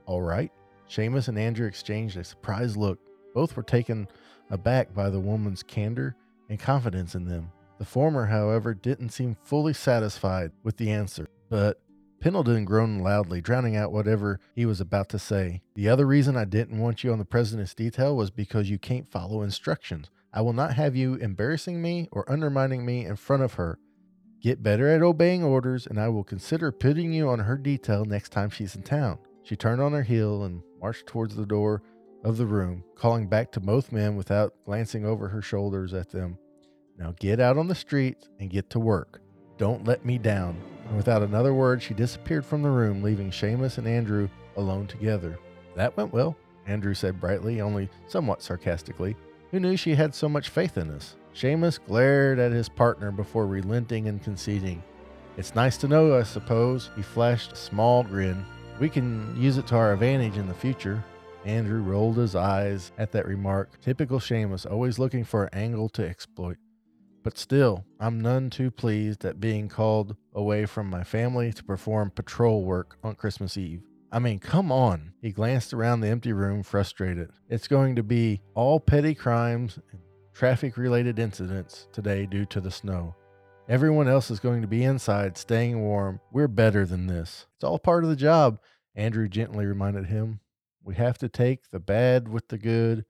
All 0.06 0.22
right? 0.22 0.50
Seamus 0.88 1.28
and 1.28 1.38
Andrew 1.38 1.66
exchanged 1.66 2.16
a 2.16 2.24
surprised 2.24 2.76
look. 2.76 2.98
Both 3.34 3.56
were 3.56 3.62
taken 3.62 4.08
aback 4.50 4.94
by 4.94 5.10
the 5.10 5.20
woman's 5.20 5.62
candor 5.62 6.14
and 6.48 6.58
confidence 6.58 7.14
in 7.14 7.26
them. 7.26 7.50
The 7.78 7.84
former, 7.84 8.26
however, 8.26 8.74
didn't 8.74 9.10
seem 9.10 9.36
fully 9.42 9.72
satisfied 9.72 10.52
with 10.62 10.76
the 10.76 10.90
answer, 10.90 11.26
but 11.48 11.80
Pendleton 12.24 12.64
groaned 12.64 13.04
loudly, 13.04 13.42
drowning 13.42 13.76
out 13.76 13.92
whatever 13.92 14.40
he 14.54 14.64
was 14.64 14.80
about 14.80 15.10
to 15.10 15.18
say. 15.18 15.60
The 15.74 15.90
other 15.90 16.06
reason 16.06 16.38
I 16.38 16.46
didn't 16.46 16.80
want 16.80 17.04
you 17.04 17.12
on 17.12 17.18
the 17.18 17.26
president's 17.26 17.74
detail 17.74 18.16
was 18.16 18.30
because 18.30 18.70
you 18.70 18.78
can't 18.78 19.10
follow 19.10 19.42
instructions. 19.42 20.08
I 20.32 20.40
will 20.40 20.54
not 20.54 20.72
have 20.72 20.96
you 20.96 21.16
embarrassing 21.16 21.82
me 21.82 22.08
or 22.10 22.24
undermining 22.32 22.86
me 22.86 23.04
in 23.04 23.16
front 23.16 23.42
of 23.42 23.52
her. 23.54 23.78
Get 24.40 24.62
better 24.62 24.88
at 24.88 25.02
obeying 25.02 25.44
orders, 25.44 25.86
and 25.86 26.00
I 26.00 26.08
will 26.08 26.24
consider 26.24 26.72
putting 26.72 27.12
you 27.12 27.28
on 27.28 27.40
her 27.40 27.58
detail 27.58 28.06
next 28.06 28.30
time 28.30 28.48
she's 28.48 28.74
in 28.74 28.84
town. 28.84 29.18
She 29.42 29.54
turned 29.54 29.82
on 29.82 29.92
her 29.92 30.02
heel 30.02 30.44
and 30.44 30.62
marched 30.80 31.06
towards 31.06 31.36
the 31.36 31.44
door 31.44 31.82
of 32.24 32.38
the 32.38 32.46
room, 32.46 32.84
calling 32.94 33.28
back 33.28 33.52
to 33.52 33.60
both 33.60 33.92
men 33.92 34.16
without 34.16 34.54
glancing 34.64 35.04
over 35.04 35.28
her 35.28 35.42
shoulders 35.42 35.92
at 35.92 36.08
them. 36.08 36.38
Now 36.96 37.14
get 37.20 37.38
out 37.38 37.58
on 37.58 37.68
the 37.68 37.74
streets 37.74 38.30
and 38.40 38.48
get 38.48 38.70
to 38.70 38.80
work. 38.80 39.20
Don't 39.58 39.84
let 39.84 40.06
me 40.06 40.16
down. 40.16 40.73
And 40.86 40.96
without 40.96 41.22
another 41.22 41.54
word, 41.54 41.82
she 41.82 41.94
disappeared 41.94 42.44
from 42.44 42.62
the 42.62 42.70
room, 42.70 43.02
leaving 43.02 43.30
Seamus 43.30 43.78
and 43.78 43.86
Andrew 43.86 44.28
alone 44.56 44.86
together. 44.86 45.38
That 45.76 45.96
went 45.96 46.12
well, 46.12 46.36
Andrew 46.66 46.94
said 46.94 47.20
brightly, 47.20 47.60
only 47.60 47.88
somewhat 48.06 48.42
sarcastically. 48.42 49.16
Who 49.50 49.60
knew 49.60 49.76
she 49.76 49.94
had 49.94 50.14
so 50.14 50.28
much 50.28 50.48
faith 50.48 50.76
in 50.78 50.90
us? 50.90 51.16
Seamus 51.34 51.78
glared 51.84 52.38
at 52.38 52.52
his 52.52 52.68
partner 52.68 53.10
before 53.10 53.46
relenting 53.46 54.08
and 54.08 54.22
conceding. 54.22 54.82
It's 55.36 55.54
nice 55.54 55.76
to 55.78 55.88
know, 55.88 56.16
I 56.16 56.22
suppose. 56.22 56.90
He 56.94 57.02
flashed 57.02 57.52
a 57.52 57.56
small 57.56 58.04
grin. 58.04 58.44
We 58.78 58.88
can 58.88 59.34
use 59.40 59.58
it 59.58 59.66
to 59.68 59.76
our 59.76 59.92
advantage 59.92 60.36
in 60.36 60.46
the 60.46 60.54
future. 60.54 61.02
Andrew 61.44 61.82
rolled 61.82 62.16
his 62.16 62.34
eyes 62.36 62.92
at 62.98 63.12
that 63.12 63.26
remark. 63.26 63.80
Typical 63.80 64.18
Seamus, 64.18 64.70
always 64.70 64.98
looking 64.98 65.24
for 65.24 65.44
an 65.44 65.54
angle 65.54 65.88
to 65.90 66.08
exploit. 66.08 66.56
But 67.24 67.38
still, 67.38 67.86
I'm 67.98 68.20
none 68.20 68.50
too 68.50 68.70
pleased 68.70 69.24
at 69.24 69.40
being 69.40 69.68
called 69.68 70.14
away 70.34 70.66
from 70.66 70.90
my 70.90 71.02
family 71.02 71.54
to 71.54 71.64
perform 71.64 72.10
patrol 72.10 72.64
work 72.64 72.98
on 73.02 73.14
Christmas 73.14 73.56
Eve. 73.56 73.82
I 74.12 74.18
mean, 74.18 74.38
come 74.38 74.70
on. 74.70 75.14
He 75.22 75.32
glanced 75.32 75.72
around 75.72 76.00
the 76.00 76.08
empty 76.08 76.34
room, 76.34 76.62
frustrated. 76.62 77.30
It's 77.48 77.66
going 77.66 77.96
to 77.96 78.02
be 78.02 78.42
all 78.54 78.78
petty 78.78 79.14
crimes 79.14 79.78
and 79.90 80.02
traffic 80.34 80.76
related 80.76 81.18
incidents 81.18 81.88
today 81.92 82.26
due 82.26 82.44
to 82.44 82.60
the 82.60 82.70
snow. 82.70 83.16
Everyone 83.70 84.06
else 84.06 84.30
is 84.30 84.38
going 84.38 84.60
to 84.60 84.68
be 84.68 84.84
inside, 84.84 85.38
staying 85.38 85.80
warm. 85.80 86.20
We're 86.30 86.46
better 86.46 86.84
than 86.84 87.06
this. 87.06 87.46
It's 87.56 87.64
all 87.64 87.78
part 87.78 88.04
of 88.04 88.10
the 88.10 88.16
job, 88.16 88.60
Andrew 88.94 89.28
gently 89.28 89.64
reminded 89.64 90.06
him. 90.06 90.40
We 90.82 90.96
have 90.96 91.16
to 91.18 91.30
take 91.30 91.70
the 91.70 91.80
bad 91.80 92.28
with 92.28 92.48
the 92.48 92.58
good 92.58 93.06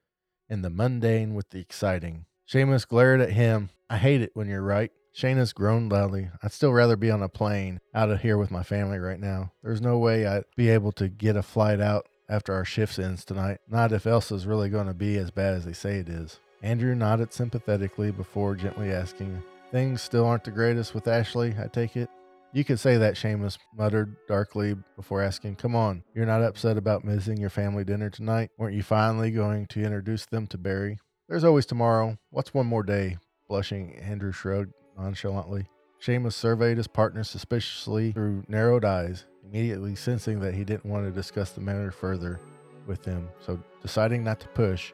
and 0.48 0.64
the 0.64 0.70
mundane 0.70 1.34
with 1.34 1.50
the 1.50 1.58
exciting. 1.58 2.26
Seamus 2.48 2.86
glared 2.86 3.20
at 3.20 3.30
him. 3.32 3.70
I 3.88 3.96
hate 3.96 4.20
it 4.20 4.30
when 4.34 4.48
you're 4.48 4.62
right. 4.62 4.90
Seamus 5.16 5.54
groaned 5.54 5.92
loudly. 5.92 6.30
I'd 6.42 6.52
still 6.52 6.72
rather 6.72 6.96
be 6.96 7.10
on 7.10 7.22
a 7.22 7.28
plane 7.28 7.78
out 7.94 8.10
of 8.10 8.20
here 8.20 8.36
with 8.36 8.50
my 8.50 8.62
family 8.62 8.98
right 8.98 9.20
now. 9.20 9.52
There's 9.62 9.80
no 9.80 9.98
way 9.98 10.26
I'd 10.26 10.44
be 10.56 10.68
able 10.70 10.92
to 10.92 11.08
get 11.08 11.36
a 11.36 11.42
flight 11.42 11.80
out 11.80 12.06
after 12.28 12.52
our 12.52 12.64
shifts 12.64 12.98
ends 12.98 13.24
tonight. 13.24 13.58
Not 13.68 13.92
if 13.92 14.06
Elsa's 14.06 14.46
really 14.46 14.68
going 14.68 14.88
to 14.88 14.94
be 14.94 15.16
as 15.16 15.30
bad 15.30 15.54
as 15.54 15.64
they 15.64 15.72
say 15.72 15.98
it 15.98 16.08
is. 16.08 16.40
Andrew 16.62 16.94
nodded 16.94 17.32
sympathetically 17.32 18.10
before 18.10 18.56
gently 18.56 18.90
asking, 18.90 19.42
Things 19.70 20.02
still 20.02 20.26
aren't 20.26 20.44
the 20.44 20.50
greatest 20.50 20.94
with 20.94 21.08
Ashley, 21.08 21.54
I 21.58 21.66
take 21.66 21.96
it? 21.96 22.08
You 22.52 22.64
could 22.64 22.78
say 22.78 22.96
that, 22.98 23.14
Seamus 23.14 23.58
muttered 23.76 24.16
darkly 24.28 24.76
before 24.96 25.22
asking, 25.22 25.56
Come 25.56 25.74
on, 25.74 26.04
you're 26.14 26.24
not 26.24 26.42
upset 26.42 26.76
about 26.76 27.04
missing 27.04 27.36
your 27.36 27.50
family 27.50 27.84
dinner 27.84 28.10
tonight? 28.10 28.50
Weren't 28.56 28.76
you 28.76 28.82
finally 28.82 29.30
going 29.32 29.66
to 29.68 29.82
introduce 29.82 30.26
them 30.26 30.46
to 30.48 30.58
Barry? 30.58 30.98
There's 31.26 31.44
always 31.44 31.64
tomorrow. 31.64 32.18
What's 32.28 32.52
one 32.52 32.66
more 32.66 32.82
day? 32.82 33.16
Blushing, 33.48 33.96
Andrew 33.96 34.30
shrugged 34.30 34.74
nonchalantly. 34.98 35.66
Seamus 35.98 36.34
surveyed 36.34 36.76
his 36.76 36.86
partner 36.86 37.24
suspiciously 37.24 38.12
through 38.12 38.44
narrowed 38.46 38.84
eyes, 38.84 39.24
immediately 39.42 39.94
sensing 39.94 40.40
that 40.40 40.52
he 40.52 40.64
didn't 40.64 40.84
want 40.84 41.06
to 41.06 41.10
discuss 41.10 41.52
the 41.52 41.62
matter 41.62 41.90
further 41.90 42.40
with 42.86 43.06
him. 43.06 43.30
So, 43.40 43.58
deciding 43.80 44.22
not 44.22 44.38
to 44.40 44.48
push, 44.48 44.92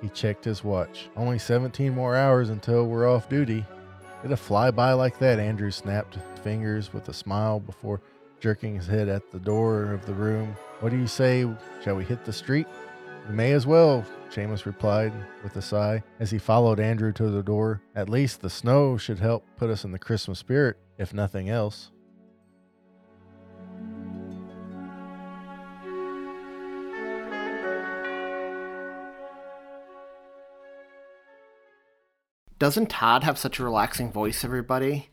he 0.00 0.08
checked 0.10 0.44
his 0.44 0.62
watch. 0.62 1.08
Only 1.16 1.40
17 1.40 1.92
more 1.92 2.14
hours 2.14 2.50
until 2.50 2.86
we're 2.86 3.10
off 3.10 3.28
duty. 3.28 3.66
It'll 4.24 4.36
fly 4.36 4.70
by 4.70 4.92
like 4.92 5.18
that? 5.18 5.40
Andrew 5.40 5.72
snapped 5.72 6.16
fingers 6.44 6.92
with 6.92 7.08
a 7.08 7.12
smile 7.12 7.58
before 7.58 8.00
jerking 8.38 8.76
his 8.76 8.86
head 8.86 9.08
at 9.08 9.32
the 9.32 9.40
door 9.40 9.92
of 9.92 10.06
the 10.06 10.14
room. 10.14 10.54
What 10.78 10.90
do 10.90 10.96
you 10.96 11.08
say? 11.08 11.44
Shall 11.82 11.96
we 11.96 12.04
hit 12.04 12.24
the 12.24 12.32
street? 12.32 12.68
May 13.28 13.52
as 13.52 13.66
well, 13.66 14.04
Seamus 14.28 14.66
replied 14.66 15.12
with 15.42 15.56
a 15.56 15.62
sigh 15.62 16.02
as 16.20 16.30
he 16.30 16.38
followed 16.38 16.78
Andrew 16.78 17.12
to 17.12 17.30
the 17.30 17.42
door. 17.42 17.80
At 17.94 18.08
least 18.08 18.40
the 18.40 18.50
snow 18.50 18.96
should 18.96 19.18
help 19.20 19.46
put 19.56 19.70
us 19.70 19.84
in 19.84 19.92
the 19.92 19.98
Christmas 19.98 20.38
spirit, 20.38 20.76
if 20.98 21.14
nothing 21.14 21.48
else. 21.48 21.90
Doesn't 32.58 32.90
Todd 32.90 33.24
have 33.24 33.38
such 33.38 33.58
a 33.58 33.64
relaxing 33.64 34.12
voice, 34.12 34.44
everybody? 34.44 35.10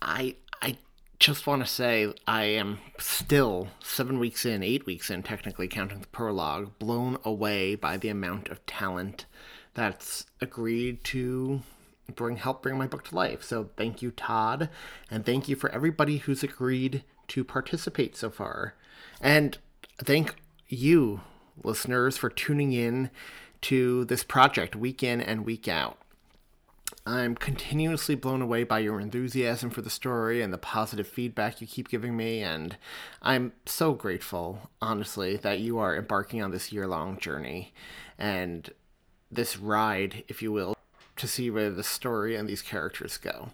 I 0.00 0.36
I 0.62 0.78
just 1.18 1.46
want 1.46 1.62
to 1.62 1.68
say 1.68 2.12
I 2.26 2.44
am 2.44 2.78
still 2.98 3.68
seven 3.80 4.18
weeks 4.18 4.46
in, 4.46 4.62
eight 4.62 4.86
weeks 4.86 5.10
in, 5.10 5.22
technically 5.22 5.66
counting 5.66 6.00
the 6.00 6.06
prologue, 6.08 6.78
blown 6.78 7.18
away 7.24 7.74
by 7.74 7.96
the 7.96 8.08
amount 8.08 8.48
of 8.48 8.64
talent 8.66 9.26
that's 9.74 10.26
agreed 10.40 11.02
to 11.04 11.62
bring 12.14 12.36
help 12.36 12.62
bring 12.62 12.78
my 12.78 12.86
book 12.86 13.04
to 13.04 13.14
life. 13.14 13.42
So 13.42 13.70
thank 13.76 14.00
you, 14.00 14.10
Todd, 14.10 14.68
and 15.10 15.26
thank 15.26 15.48
you 15.48 15.56
for 15.56 15.70
everybody 15.70 16.18
who's 16.18 16.42
agreed 16.42 17.02
to 17.28 17.44
participate 17.44 18.16
so 18.16 18.30
far, 18.30 18.74
and 19.20 19.58
thank 19.98 20.36
you, 20.68 21.20
listeners, 21.62 22.16
for 22.16 22.30
tuning 22.30 22.72
in 22.72 23.10
to 23.62 24.04
this 24.04 24.22
project 24.24 24.76
week 24.76 25.02
in 25.02 25.20
and 25.20 25.44
week 25.44 25.68
out. 25.68 25.98
I'm 27.06 27.34
continuously 27.36 28.14
blown 28.14 28.42
away 28.42 28.64
by 28.64 28.80
your 28.80 29.00
enthusiasm 29.00 29.70
for 29.70 29.82
the 29.82 29.90
story 29.90 30.42
and 30.42 30.52
the 30.52 30.58
positive 30.58 31.08
feedback 31.08 31.60
you 31.60 31.66
keep 31.66 31.88
giving 31.88 32.16
me, 32.16 32.42
and 32.42 32.76
I'm 33.22 33.52
so 33.66 33.92
grateful, 33.92 34.70
honestly, 34.80 35.36
that 35.36 35.60
you 35.60 35.78
are 35.78 35.96
embarking 35.96 36.42
on 36.42 36.50
this 36.50 36.72
year 36.72 36.86
long 36.86 37.18
journey 37.18 37.72
and 38.18 38.70
this 39.30 39.58
ride, 39.58 40.24
if 40.28 40.42
you 40.42 40.52
will, 40.52 40.74
to 41.16 41.26
see 41.26 41.50
where 41.50 41.70
the 41.70 41.82
story 41.82 42.36
and 42.36 42.48
these 42.48 42.62
characters 42.62 43.16
go. 43.16 43.50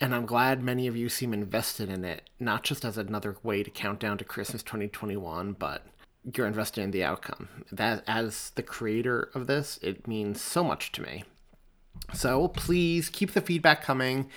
And 0.00 0.14
I'm 0.14 0.26
glad 0.26 0.62
many 0.62 0.86
of 0.86 0.96
you 0.96 1.08
seem 1.08 1.34
invested 1.34 1.90
in 1.90 2.04
it, 2.04 2.30
not 2.38 2.62
just 2.62 2.84
as 2.84 2.96
another 2.96 3.36
way 3.42 3.62
to 3.62 3.70
count 3.70 4.00
down 4.00 4.18
to 4.18 4.24
Christmas 4.24 4.62
2021, 4.62 5.52
but 5.52 5.84
you're 6.34 6.46
invested 6.46 6.82
in 6.82 6.90
the 6.90 7.04
outcome. 7.04 7.48
That 7.70 8.02
as 8.06 8.50
the 8.54 8.62
creator 8.62 9.30
of 9.34 9.46
this, 9.46 9.78
it 9.82 10.08
means 10.08 10.40
so 10.40 10.64
much 10.64 10.90
to 10.92 11.02
me. 11.02 11.24
So 12.12 12.48
please 12.48 13.08
keep 13.08 13.32
the 13.32 13.40
feedback 13.40 13.82
coming. 13.82 14.28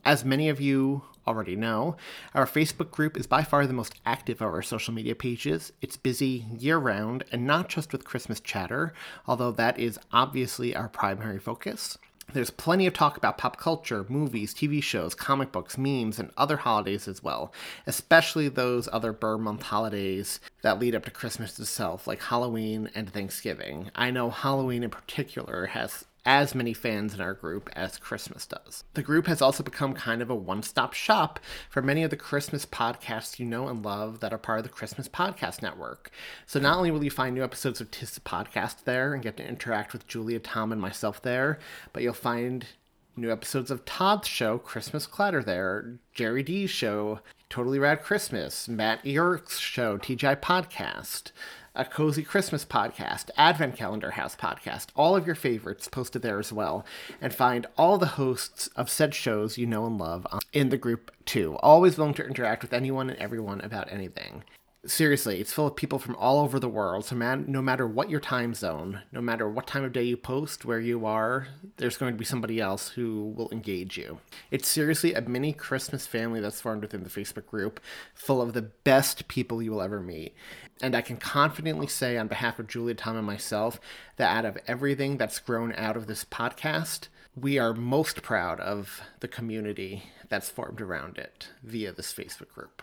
As 0.04 0.26
many 0.26 0.50
of 0.50 0.60
you 0.60 1.04
already 1.28 1.56
know, 1.56 1.96
our 2.34 2.46
Facebook 2.46 2.90
group 2.90 3.18
is 3.18 3.28
by 3.28 3.44
far 3.44 3.68
the 3.68 3.74
most 3.74 3.96
active 4.06 4.42
of 4.42 4.48
our 4.48 4.62
social 4.62 4.94
media 4.94 5.14
pages. 5.14 5.72
It's 5.82 5.98
busy 5.98 6.46
year 6.58 6.78
round 6.78 7.24
and 7.32 7.46
not 7.46 7.70
just 7.70 7.92
with 7.92 8.06
Christmas 8.06 8.40
chatter, 8.40 8.94
although 9.28 9.52
that 9.52 9.78
is 9.80 10.00
obviously 10.12 10.76
our 10.76 10.90
primary 10.90 11.40
focus. 11.40 11.98
There's 12.34 12.50
plenty 12.50 12.88
of 12.88 12.94
talk 12.94 13.18
about 13.18 13.38
pop 13.38 13.58
culture, 13.58 14.06
movies, 14.08 14.54
TV 14.54 14.82
shows, 14.82 15.14
comic 15.14 15.52
books, 15.52 15.78
memes, 15.78 16.18
and 16.18 16.32
other 16.38 16.58
holidays 16.58 17.08
as 17.08 17.22
well, 17.22 17.52
especially 17.86 18.48
those 18.48 18.88
other 18.92 19.12
ber 19.12 19.38
month 19.38 19.64
holidays 19.64 20.40
that 20.62 20.80
lead 20.80 20.96
up 20.96 21.04
to 21.06 21.12
Christmas 21.12 21.60
itself, 21.60 22.08
like 22.08 22.22
Halloween 22.22 22.90
and 22.96 23.12
Thanksgiving. 23.12 23.92
I 23.96 24.12
know 24.12 24.30
Halloween 24.30 24.84
in 24.84 24.90
particular 24.90 25.68
has 25.68 26.06
as 26.26 26.54
many 26.54 26.74
fans 26.74 27.14
in 27.14 27.22
our 27.22 27.34
group 27.34 27.70
as 27.74 27.98
Christmas 27.98 28.46
does. 28.46 28.84
The 28.94 29.02
group 29.02 29.26
has 29.28 29.42
also 29.42 29.64
become 29.64 29.94
kind 29.94 30.22
of 30.22 30.30
a 30.30 30.36
one 30.36 30.62
stop 30.62 30.94
shop 30.94 31.40
for 31.70 31.82
many 31.82 32.04
of 32.04 32.12
the 32.12 32.18
Christmas 32.18 32.66
podcasts 32.66 33.40
you 33.40 33.46
know 33.46 33.68
and 33.68 33.84
love 33.84 34.20
that 34.20 34.34
are 34.34 34.38
part 34.38 34.60
of 34.60 34.64
the 34.64 34.70
Christmas 34.70 35.08
Podcast 35.08 35.62
Network. 35.62 36.12
So 36.46 36.60
not 36.60 36.78
only 36.78 36.92
will 36.92 37.04
you 37.04 37.10
find 37.10 37.34
new 37.34 37.44
episodes 37.44 37.82
of 37.82 37.90
Tis 37.90 38.12
the 38.12 38.20
Podcast 38.22 38.84
there 38.84 39.14
and 39.14 39.24
get 39.24 39.38
to 39.38 39.48
interact 39.48 39.94
with 39.94 40.08
Julia, 40.08 40.40
Tom, 40.40 40.72
and 40.72 40.80
myself 40.82 41.22
there, 41.22 41.58
but 41.92 42.04
you'll 42.04 42.14
find 42.14 42.68
new 43.16 43.32
episodes 43.32 43.72
of 43.72 43.84
Todd's 43.86 44.28
show, 44.28 44.58
Christmas 44.58 45.08
Clatter, 45.08 45.44
there, 45.44 45.98
Jerry 46.14 46.44
D's 46.44 46.70
show, 46.70 47.20
Totally 47.50 47.80
Rad 47.80 48.02
Christmas, 48.02 48.70
Matt 48.70 49.06
Eurich's 49.06 49.60
show, 49.60 49.98
TGI 49.98 50.40
Podcast 50.40 51.32
a 51.74 51.86
cozy 51.86 52.24
Christmas 52.24 52.66
podcast, 52.66 53.30
Advent 53.38 53.78
Calendar 53.78 54.12
House 54.12 54.36
podcast, 54.36 54.88
all 54.96 55.16
of 55.16 55.26
your 55.26 55.36
favorites 55.36 55.88
posted 55.88 56.22
there 56.22 56.40
as 56.40 56.52
well, 56.52 56.86
and 57.22 57.34
find 57.34 57.66
all 57.78 57.98
the 57.98 58.08
hosts 58.08 58.68
of 58.76 58.90
said 58.90 59.16
shows 59.16 59.58
you 59.58 59.66
know 59.66 59.86
and 59.86 59.98
love 59.98 60.28
in 60.52 60.70
the 60.70 60.78
group 60.78 61.12
too. 61.26 61.58
Always 61.62 61.98
willing 61.98 62.14
to 62.16 62.26
interact 62.26 62.62
with 62.62 62.74
anyone 62.74 63.10
and 63.10 63.20
everyone 63.20 63.62
about 63.62 63.92
anything. 63.92 64.44
Seriously, 64.84 65.40
it's 65.40 65.54
full 65.54 65.68
of 65.68 65.76
people 65.76 66.00
from 66.00 66.16
all 66.16 66.40
over 66.40 66.60
the 66.60 66.68
world. 66.68 67.06
So, 67.06 67.16
man, 67.16 67.46
no 67.48 67.62
matter 67.62 67.86
what 67.86 68.10
your 68.10 68.20
time 68.20 68.56
zone, 68.56 69.02
no 69.12 69.22
matter 69.22 69.48
what 69.48 69.68
time 69.68 69.84
of 69.84 69.94
day 69.94 70.02
you 70.02 70.18
post, 70.18 70.66
where 70.66 70.80
you 70.80 71.06
are, 71.06 71.50
there's 71.78 71.98
going 71.98 72.14
to 72.14 72.18
be 72.18 72.26
somebody 72.26 72.60
else 72.60 72.90
who 72.90 73.32
will 73.38 73.52
engage 73.52 73.96
you. 73.96 74.18
It's 74.50 74.68
seriously 74.68 75.14
a 75.14 75.22
mini 75.22 75.54
Christmas 75.54 76.08
family 76.08 76.40
that's 76.40 76.60
formed 76.60 76.82
within 76.82 77.04
the 77.04 77.10
Facebook 77.10 77.46
group, 77.46 77.80
full 78.16 78.42
of 78.42 78.54
the 78.54 78.64
best 78.64 79.28
people 79.28 79.62
you 79.62 79.70
will 79.70 79.84
ever 79.84 80.02
meet. 80.02 80.34
And 80.82 80.96
I 80.96 81.02
can 81.02 81.18
confidently 81.18 81.86
say, 81.86 82.18
on 82.18 82.28
behalf 82.28 82.58
of 82.58 82.68
Julia, 82.68 82.96
Tom, 82.96 83.18
and 83.18 83.28
myself, 83.28 83.80
that 84.18 84.36
out 84.36 84.46
of 84.46 84.58
everything 84.66 85.16
that's 85.18 85.38
grown 85.38 85.74
out 85.78 85.96
of 85.96 86.08
this 86.08 86.26
podcast, 86.26 87.08
we 87.36 87.60
are 87.60 87.76
most 87.76 88.24
proud 88.24 88.60
of 88.60 89.02
the 89.20 89.28
community 89.28 90.06
that's 90.28 90.50
formed 90.50 90.82
around 90.82 91.20
it 91.20 91.50
via 91.62 91.92
this 91.92 92.12
Facebook 92.12 92.50
group. 92.50 92.82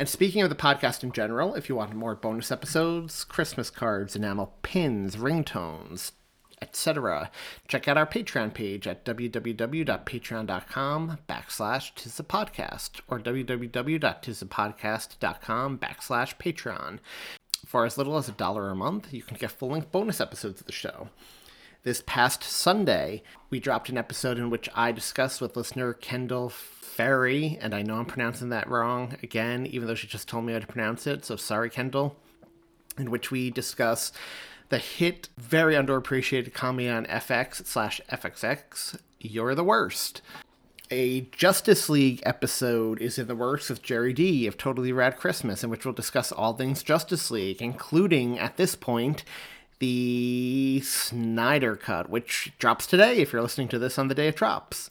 And 0.00 0.08
speaking 0.08 0.40
of 0.40 0.48
the 0.48 0.56
podcast 0.56 1.04
in 1.04 1.12
general, 1.12 1.54
if 1.54 1.68
you 1.68 1.76
want 1.76 1.92
more 1.92 2.14
bonus 2.14 2.50
episodes, 2.50 3.22
Christmas 3.22 3.68
cards, 3.68 4.16
enamel 4.16 4.54
pins, 4.62 5.16
ringtones, 5.16 6.12
etc., 6.62 7.30
check 7.68 7.86
out 7.86 7.98
our 7.98 8.06
Patreon 8.06 8.54
page 8.54 8.86
at 8.86 9.04
www.patreon.com 9.04 11.18
backslash 11.28 11.92
tisthepodcast 11.92 13.02
or 13.08 13.20
www.tisthepodcast.com 13.20 15.78
backslash 15.78 16.34
patreon. 16.38 16.98
For 17.66 17.84
as 17.84 17.98
little 17.98 18.16
as 18.16 18.30
a 18.30 18.32
dollar 18.32 18.70
a 18.70 18.74
month, 18.74 19.12
you 19.12 19.22
can 19.22 19.36
get 19.36 19.50
full 19.50 19.68
length 19.68 19.92
bonus 19.92 20.18
episodes 20.18 20.62
of 20.62 20.66
the 20.66 20.72
show. 20.72 21.10
This 21.82 22.02
past 22.06 22.42
Sunday, 22.42 23.22
we 23.50 23.60
dropped 23.60 23.90
an 23.90 23.98
episode 23.98 24.38
in 24.38 24.48
which 24.48 24.70
I 24.74 24.92
discussed 24.92 25.42
with 25.42 25.58
listener 25.58 25.92
Kendall 25.92 26.48
Ferry, 27.00 27.56
and 27.62 27.74
I 27.74 27.80
know 27.80 27.94
I'm 27.94 28.04
pronouncing 28.04 28.50
that 28.50 28.68
wrong 28.68 29.16
again, 29.22 29.64
even 29.64 29.88
though 29.88 29.94
she 29.94 30.06
just 30.06 30.28
told 30.28 30.44
me 30.44 30.52
how 30.52 30.58
to 30.58 30.66
pronounce 30.66 31.06
it, 31.06 31.24
so 31.24 31.34
sorry, 31.34 31.70
Kendall, 31.70 32.14
in 32.98 33.10
which 33.10 33.30
we 33.30 33.50
discuss 33.50 34.12
the 34.68 34.76
hit, 34.76 35.30
very 35.38 35.72
underappreciated 35.72 36.52
comedy 36.52 36.90
on 36.90 37.06
FX 37.06 37.64
slash 37.64 38.02
FXX, 38.12 38.98
You're 39.18 39.54
the 39.54 39.64
Worst. 39.64 40.20
A 40.90 41.22
Justice 41.32 41.88
League 41.88 42.20
episode 42.26 43.00
is 43.00 43.18
in 43.18 43.28
the 43.28 43.34
works 43.34 43.70
with 43.70 43.80
Jerry 43.80 44.12
D 44.12 44.46
of 44.46 44.58
Totally 44.58 44.92
Rad 44.92 45.16
Christmas, 45.16 45.64
in 45.64 45.70
which 45.70 45.86
we'll 45.86 45.94
discuss 45.94 46.30
all 46.30 46.52
things 46.52 46.82
Justice 46.82 47.30
League, 47.30 47.62
including, 47.62 48.38
at 48.38 48.58
this 48.58 48.74
point, 48.74 49.24
the 49.78 50.82
Snyder 50.84 51.76
Cut, 51.76 52.10
which 52.10 52.52
drops 52.58 52.86
today 52.86 53.20
if 53.20 53.32
you're 53.32 53.40
listening 53.40 53.68
to 53.68 53.78
this 53.78 53.98
on 53.98 54.08
the 54.08 54.14
day 54.14 54.28
it 54.28 54.36
drops. 54.36 54.90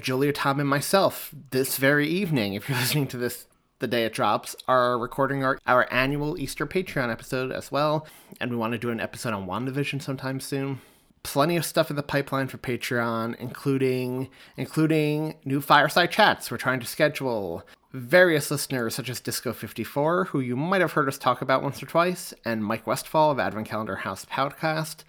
Julia, 0.00 0.32
Tom, 0.32 0.60
and 0.60 0.68
myself, 0.68 1.34
this 1.50 1.76
very 1.76 2.08
evening, 2.08 2.54
if 2.54 2.68
you're 2.68 2.78
listening 2.80 3.06
to 3.08 3.16
this 3.16 3.46
the 3.82 3.86
day 3.88 4.04
it 4.04 4.14
drops, 4.14 4.56
are 4.66 4.96
recording 4.96 5.44
our, 5.44 5.58
our 5.66 5.92
annual 5.92 6.38
Easter 6.38 6.66
Patreon 6.66 7.10
episode 7.10 7.52
as 7.52 7.70
well. 7.70 8.06
And 8.40 8.50
we 8.50 8.56
want 8.56 8.72
to 8.72 8.78
do 8.78 8.90
an 8.90 9.00
episode 9.00 9.34
on 9.34 9.46
WandaVision 9.46 10.00
sometime 10.00 10.40
soon. 10.40 10.80
Plenty 11.24 11.56
of 11.56 11.66
stuff 11.66 11.90
in 11.90 11.96
the 11.96 12.02
pipeline 12.02 12.48
for 12.48 12.58
Patreon, 12.58 13.36
including 13.38 14.28
including 14.56 15.34
new 15.44 15.60
fireside 15.60 16.10
chats 16.10 16.50
we're 16.50 16.56
trying 16.56 16.80
to 16.80 16.86
schedule. 16.86 17.64
Various 17.92 18.50
listeners 18.50 18.94
such 18.94 19.10
as 19.10 19.20
Disco54, 19.20 20.28
who 20.28 20.40
you 20.40 20.56
might 20.56 20.80
have 20.80 20.92
heard 20.92 21.08
us 21.08 21.18
talk 21.18 21.42
about 21.42 21.62
once 21.62 21.82
or 21.82 21.86
twice, 21.86 22.32
and 22.44 22.64
Mike 22.64 22.86
Westfall 22.86 23.30
of 23.30 23.38
Advent 23.38 23.68
Calendar 23.68 23.96
House 23.96 24.24
Podcast. 24.24 25.04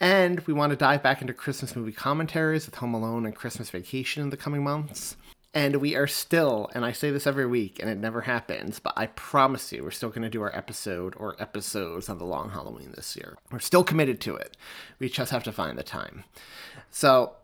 And 0.00 0.40
we 0.40 0.52
want 0.52 0.70
to 0.70 0.76
dive 0.76 1.02
back 1.02 1.20
into 1.20 1.32
Christmas 1.32 1.76
movie 1.76 1.92
commentaries 1.92 2.66
with 2.66 2.76
Home 2.76 2.94
Alone 2.94 3.26
and 3.26 3.34
Christmas 3.34 3.70
Vacation 3.70 4.22
in 4.22 4.30
the 4.30 4.36
coming 4.36 4.64
months. 4.64 5.16
And 5.54 5.76
we 5.76 5.94
are 5.94 6.08
still, 6.08 6.68
and 6.74 6.84
I 6.84 6.90
say 6.90 7.12
this 7.12 7.28
every 7.28 7.46
week, 7.46 7.78
and 7.78 7.88
it 7.88 7.96
never 7.96 8.22
happens, 8.22 8.80
but 8.80 8.92
I 8.96 9.06
promise 9.06 9.72
you, 9.72 9.84
we're 9.84 9.92
still 9.92 10.08
going 10.08 10.22
to 10.22 10.28
do 10.28 10.42
our 10.42 10.54
episode 10.54 11.14
or 11.16 11.40
episodes 11.40 12.08
on 12.08 12.18
the 12.18 12.24
long 12.24 12.50
Halloween 12.50 12.92
this 12.96 13.14
year. 13.14 13.38
We're 13.52 13.60
still 13.60 13.84
committed 13.84 14.20
to 14.22 14.34
it. 14.34 14.56
We 14.98 15.08
just 15.08 15.30
have 15.30 15.44
to 15.44 15.52
find 15.52 15.78
the 15.78 15.84
time. 15.84 16.24
So, 16.90 17.34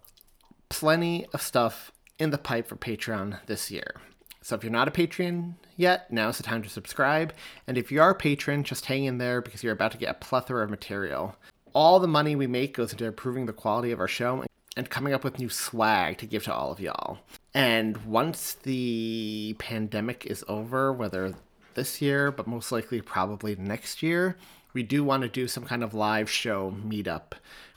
plenty 0.70 1.26
of 1.32 1.40
stuff 1.40 1.92
in 2.18 2.30
the 2.30 2.38
pipe 2.38 2.66
for 2.66 2.74
Patreon 2.74 3.46
this 3.46 3.70
year. 3.70 3.94
So, 4.42 4.56
if 4.56 4.64
you're 4.64 4.72
not 4.72 4.88
a 4.88 4.92
patron 4.92 5.54
yet, 5.76 6.12
now's 6.12 6.38
the 6.38 6.42
time 6.42 6.64
to 6.64 6.68
subscribe. 6.68 7.32
And 7.68 7.78
if 7.78 7.92
you 7.92 8.02
are 8.02 8.10
a 8.10 8.14
patron, 8.16 8.64
just 8.64 8.86
hang 8.86 9.04
in 9.04 9.18
there 9.18 9.40
because 9.40 9.62
you're 9.62 9.72
about 9.72 9.92
to 9.92 9.98
get 9.98 10.10
a 10.10 10.14
plethora 10.14 10.64
of 10.64 10.70
material. 10.70 11.36
All 11.72 12.00
the 12.00 12.08
money 12.08 12.34
we 12.34 12.46
make 12.46 12.74
goes 12.74 12.92
into 12.92 13.04
improving 13.04 13.46
the 13.46 13.52
quality 13.52 13.92
of 13.92 14.00
our 14.00 14.08
show 14.08 14.44
and 14.76 14.90
coming 14.90 15.12
up 15.12 15.22
with 15.22 15.38
new 15.38 15.48
swag 15.48 16.18
to 16.18 16.26
give 16.26 16.44
to 16.44 16.54
all 16.54 16.72
of 16.72 16.80
y'all. 16.80 17.18
And 17.54 17.96
once 18.06 18.54
the 18.54 19.54
pandemic 19.58 20.26
is 20.26 20.44
over, 20.48 20.92
whether 20.92 21.34
this 21.74 22.02
year, 22.02 22.32
but 22.32 22.46
most 22.46 22.72
likely 22.72 23.00
probably 23.00 23.54
next 23.56 24.02
year, 24.02 24.36
we 24.72 24.82
do 24.82 25.04
want 25.04 25.22
to 25.22 25.28
do 25.28 25.46
some 25.46 25.64
kind 25.64 25.84
of 25.84 25.94
live 25.94 26.30
show 26.30 26.72
meetup, 26.72 27.32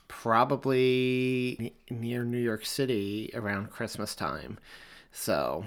probably 0.07 1.73
near 1.89 2.23
New 2.23 2.37
York 2.37 2.65
City 2.65 3.29
around 3.33 3.69
Christmas 3.69 4.15
time. 4.15 4.57
So, 5.11 5.65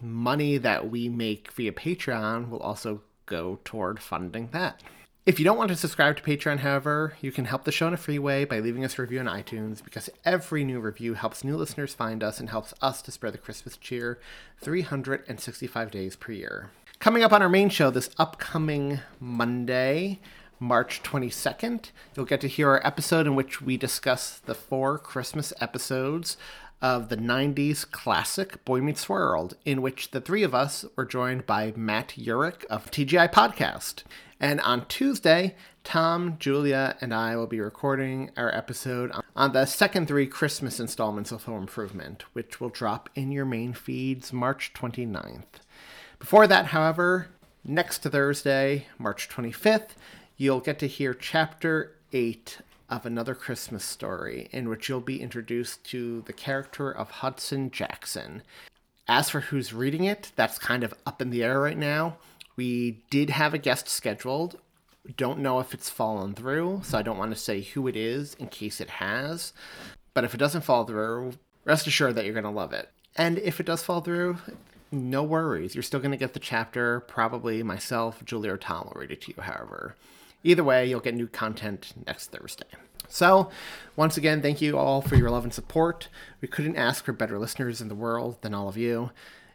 money 0.00 0.58
that 0.58 0.90
we 0.90 1.08
make 1.08 1.52
via 1.52 1.72
Patreon 1.72 2.48
will 2.48 2.60
also 2.60 3.02
go 3.26 3.60
toward 3.64 4.00
funding 4.00 4.48
that. 4.52 4.82
If 5.26 5.38
you 5.38 5.44
don't 5.44 5.58
want 5.58 5.68
to 5.68 5.76
subscribe 5.76 6.16
to 6.16 6.22
Patreon, 6.22 6.60
however, 6.60 7.14
you 7.20 7.30
can 7.30 7.44
help 7.44 7.64
the 7.64 7.72
show 7.72 7.86
in 7.86 7.92
a 7.92 7.98
free 7.98 8.18
way 8.18 8.46
by 8.46 8.58
leaving 8.58 8.86
us 8.86 8.98
a 8.98 9.02
review 9.02 9.20
on 9.20 9.26
iTunes 9.26 9.84
because 9.84 10.08
every 10.24 10.64
new 10.64 10.80
review 10.80 11.12
helps 11.12 11.44
new 11.44 11.58
listeners 11.58 11.92
find 11.92 12.24
us 12.24 12.40
and 12.40 12.48
helps 12.48 12.72
us 12.80 13.02
to 13.02 13.12
spread 13.12 13.34
the 13.34 13.38
Christmas 13.38 13.76
cheer 13.76 14.18
365 14.62 15.90
days 15.90 16.16
per 16.16 16.32
year. 16.32 16.70
Coming 17.00 17.22
up 17.22 17.34
on 17.34 17.42
our 17.42 17.50
main 17.50 17.68
show 17.68 17.90
this 17.90 18.08
upcoming 18.16 19.00
Monday, 19.20 20.20
March 20.58 21.02
22nd, 21.02 21.90
you'll 22.16 22.24
get 22.24 22.40
to 22.40 22.48
hear 22.48 22.70
our 22.70 22.86
episode 22.86 23.26
in 23.26 23.34
which 23.34 23.60
we 23.60 23.76
discuss 23.76 24.38
the 24.38 24.54
four 24.54 24.98
Christmas 24.98 25.52
episodes 25.60 26.38
of 26.80 27.10
the 27.10 27.16
90s 27.18 27.88
classic 27.90 28.64
Boy 28.64 28.80
Meets 28.80 29.06
World, 29.06 29.54
in 29.66 29.82
which 29.82 30.12
the 30.12 30.20
three 30.22 30.42
of 30.42 30.54
us 30.54 30.86
were 30.96 31.04
joined 31.04 31.44
by 31.44 31.74
Matt 31.76 32.14
Eurich 32.16 32.64
of 32.66 32.90
TGI 32.90 33.30
Podcast. 33.30 34.04
And 34.40 34.58
on 34.62 34.86
Tuesday, 34.86 35.54
Tom, 35.84 36.36
Julia, 36.38 36.96
and 37.02 37.12
I 37.12 37.36
will 37.36 37.46
be 37.46 37.60
recording 37.60 38.30
our 38.38 38.52
episode 38.54 39.12
on 39.36 39.52
the 39.52 39.66
second 39.66 40.08
three 40.08 40.26
Christmas 40.26 40.80
installments 40.80 41.30
of 41.30 41.44
Home 41.44 41.60
Improvement, 41.60 42.24
which 42.32 42.58
will 42.58 42.70
drop 42.70 43.10
in 43.14 43.32
your 43.32 43.44
main 43.44 43.74
feeds 43.74 44.32
March 44.32 44.72
29th. 44.72 45.60
Before 46.18 46.46
that, 46.46 46.66
however, 46.66 47.28
next 47.64 48.02
Thursday, 48.02 48.86
March 48.98 49.28
25th, 49.28 49.90
you'll 50.38 50.60
get 50.60 50.78
to 50.78 50.86
hear 50.86 51.12
Chapter 51.12 51.96
8 52.14 52.60
of 52.88 53.04
Another 53.04 53.34
Christmas 53.34 53.84
Story, 53.84 54.48
in 54.52 54.70
which 54.70 54.88
you'll 54.88 55.00
be 55.00 55.20
introduced 55.20 55.84
to 55.84 56.22
the 56.22 56.32
character 56.32 56.90
of 56.90 57.10
Hudson 57.10 57.70
Jackson. 57.70 58.42
As 59.06 59.28
for 59.28 59.40
who's 59.40 59.74
reading 59.74 60.04
it, 60.04 60.32
that's 60.34 60.58
kind 60.58 60.82
of 60.82 60.94
up 61.04 61.20
in 61.20 61.28
the 61.28 61.44
air 61.44 61.60
right 61.60 61.76
now. 61.76 62.16
We 62.60 63.02
did 63.08 63.30
have 63.30 63.54
a 63.54 63.58
guest 63.58 63.88
scheduled. 63.88 64.58
Don't 65.16 65.38
know 65.38 65.60
if 65.60 65.72
it's 65.72 65.88
fallen 65.88 66.34
through, 66.34 66.82
so 66.84 66.98
I 66.98 67.02
don't 67.02 67.16
want 67.16 67.30
to 67.30 67.40
say 67.40 67.62
who 67.62 67.88
it 67.88 67.96
is 67.96 68.34
in 68.34 68.48
case 68.48 68.82
it 68.82 68.90
has. 68.90 69.54
But 70.12 70.24
if 70.24 70.34
it 70.34 70.36
doesn't 70.36 70.60
fall 70.60 70.84
through, 70.84 71.32
rest 71.64 71.86
assured 71.86 72.16
that 72.16 72.26
you're 72.26 72.34
going 72.34 72.44
to 72.44 72.50
love 72.50 72.74
it. 72.74 72.90
And 73.16 73.38
if 73.38 73.60
it 73.60 73.64
does 73.64 73.82
fall 73.82 74.02
through, 74.02 74.36
no 74.92 75.22
worries. 75.22 75.74
You're 75.74 75.82
still 75.82 76.00
going 76.00 76.10
to 76.10 76.18
get 76.18 76.34
the 76.34 76.38
chapter. 76.38 77.00
Probably 77.00 77.62
myself, 77.62 78.22
Julia, 78.26 78.52
or 78.52 78.58
Tom 78.58 78.90
will 78.92 79.00
read 79.00 79.10
it 79.10 79.22
to 79.22 79.32
you, 79.34 79.42
however. 79.42 79.96
Either 80.44 80.62
way, 80.62 80.86
you'll 80.86 81.00
get 81.00 81.14
new 81.14 81.28
content 81.28 81.94
next 82.06 82.30
Thursday. 82.30 82.66
So, 83.08 83.50
once 83.96 84.18
again, 84.18 84.42
thank 84.42 84.60
you 84.60 84.76
all 84.76 85.00
for 85.00 85.16
your 85.16 85.30
love 85.30 85.44
and 85.44 85.54
support. 85.54 86.08
We 86.42 86.48
couldn't 86.48 86.76
ask 86.76 87.06
for 87.06 87.14
better 87.14 87.38
listeners 87.38 87.80
in 87.80 87.88
the 87.88 87.94
world 87.94 88.42
than 88.42 88.52
all 88.52 88.68
of 88.68 88.76
you. 88.76 89.12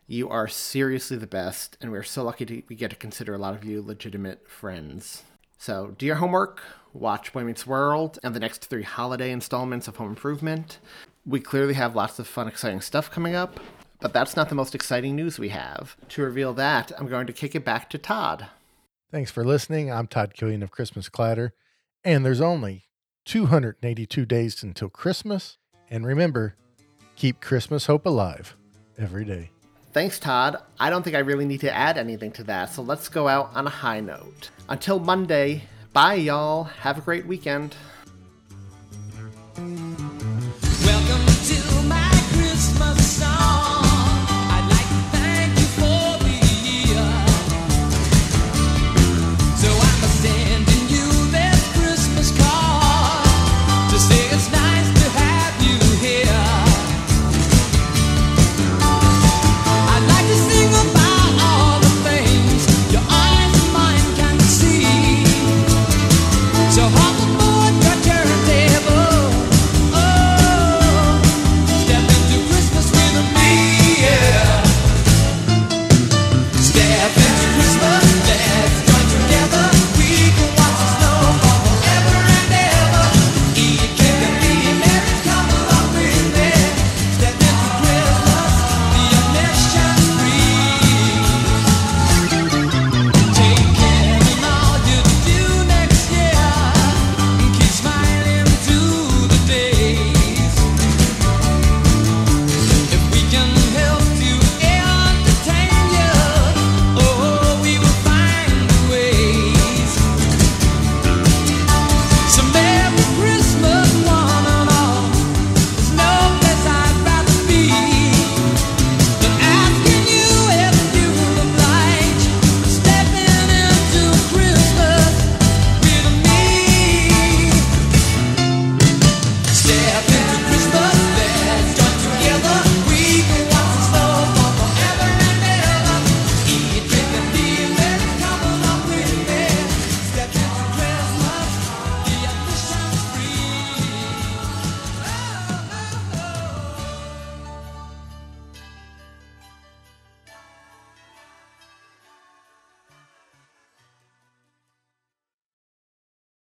You 0.07 0.29
are 0.29 0.47
seriously 0.47 1.17
the 1.17 1.25
best, 1.25 1.77
and 1.81 1.91
we're 1.91 2.03
so 2.03 2.23
lucky 2.23 2.45
to 2.45 2.61
we 2.69 2.75
get 2.75 2.91
to 2.91 2.95
consider 2.95 3.33
a 3.33 3.39
lot 3.39 3.55
of 3.55 3.65
you 3.65 3.81
legitimate 3.81 4.47
friends. 4.47 5.23
So 5.57 5.95
do 5.97 6.05
your 6.05 6.17
homework, 6.17 6.61
watch 6.93 7.33
Boy 7.33 7.43
Meets 7.43 7.65
World, 7.65 8.19
and 8.23 8.35
the 8.35 8.39
next 8.39 8.65
three 8.65 8.83
holiday 8.83 9.31
installments 9.31 9.87
of 9.87 9.95
Home 9.95 10.09
Improvement. 10.09 10.77
We 11.25 11.39
clearly 11.39 11.73
have 11.73 11.95
lots 11.95 12.19
of 12.19 12.27
fun, 12.27 12.47
exciting 12.47 12.81
stuff 12.81 13.09
coming 13.09 13.33
up, 13.33 13.59
but 13.99 14.13
that's 14.13 14.35
not 14.35 14.49
the 14.49 14.53
most 14.53 14.75
exciting 14.75 15.15
news 15.15 15.39
we 15.39 15.49
have. 15.49 15.97
To 16.09 16.21
reveal 16.21 16.53
that, 16.53 16.91
I'm 16.99 17.07
going 17.07 17.25
to 17.25 17.33
kick 17.33 17.55
it 17.55 17.65
back 17.65 17.89
to 17.89 17.97
Todd. 17.97 18.45
Thanks 19.09 19.31
for 19.31 19.43
listening. 19.43 19.91
I'm 19.91 20.05
Todd 20.05 20.35
Killian 20.35 20.61
of 20.61 20.69
Christmas 20.69 21.09
Clatter, 21.09 21.55
and 22.03 22.23
there's 22.23 22.41
only 22.41 22.89
282 23.25 24.23
days 24.27 24.61
until 24.61 24.89
Christmas. 24.89 25.57
And 25.89 26.05
remember, 26.05 26.57
keep 27.15 27.41
Christmas 27.41 27.87
hope 27.87 28.05
alive 28.05 28.55
every 28.99 29.25
day. 29.25 29.49
Thanks, 29.95 30.19
Todd. 30.19 30.57
I 30.77 30.89
don't 30.89 31.03
think 31.03 31.15
I 31.15 31.19
really 31.19 31.45
need 31.45 31.61
to 31.61 31.73
add 31.73 31.97
anything 31.97 32.33
to 32.33 32.43
that, 32.43 32.65
so 32.65 32.81
let's 32.81 33.07
go 33.07 33.29
out 33.29 33.51
on 33.55 33.65
a 33.65 33.69
high 33.69 34.01
note. 34.01 34.49
Until 34.67 34.99
Monday, 34.99 35.63
bye, 35.93 36.15
y'all. 36.15 36.65
Have 36.65 36.97
a 36.97 37.01
great 37.01 37.25
weekend. 37.25 37.77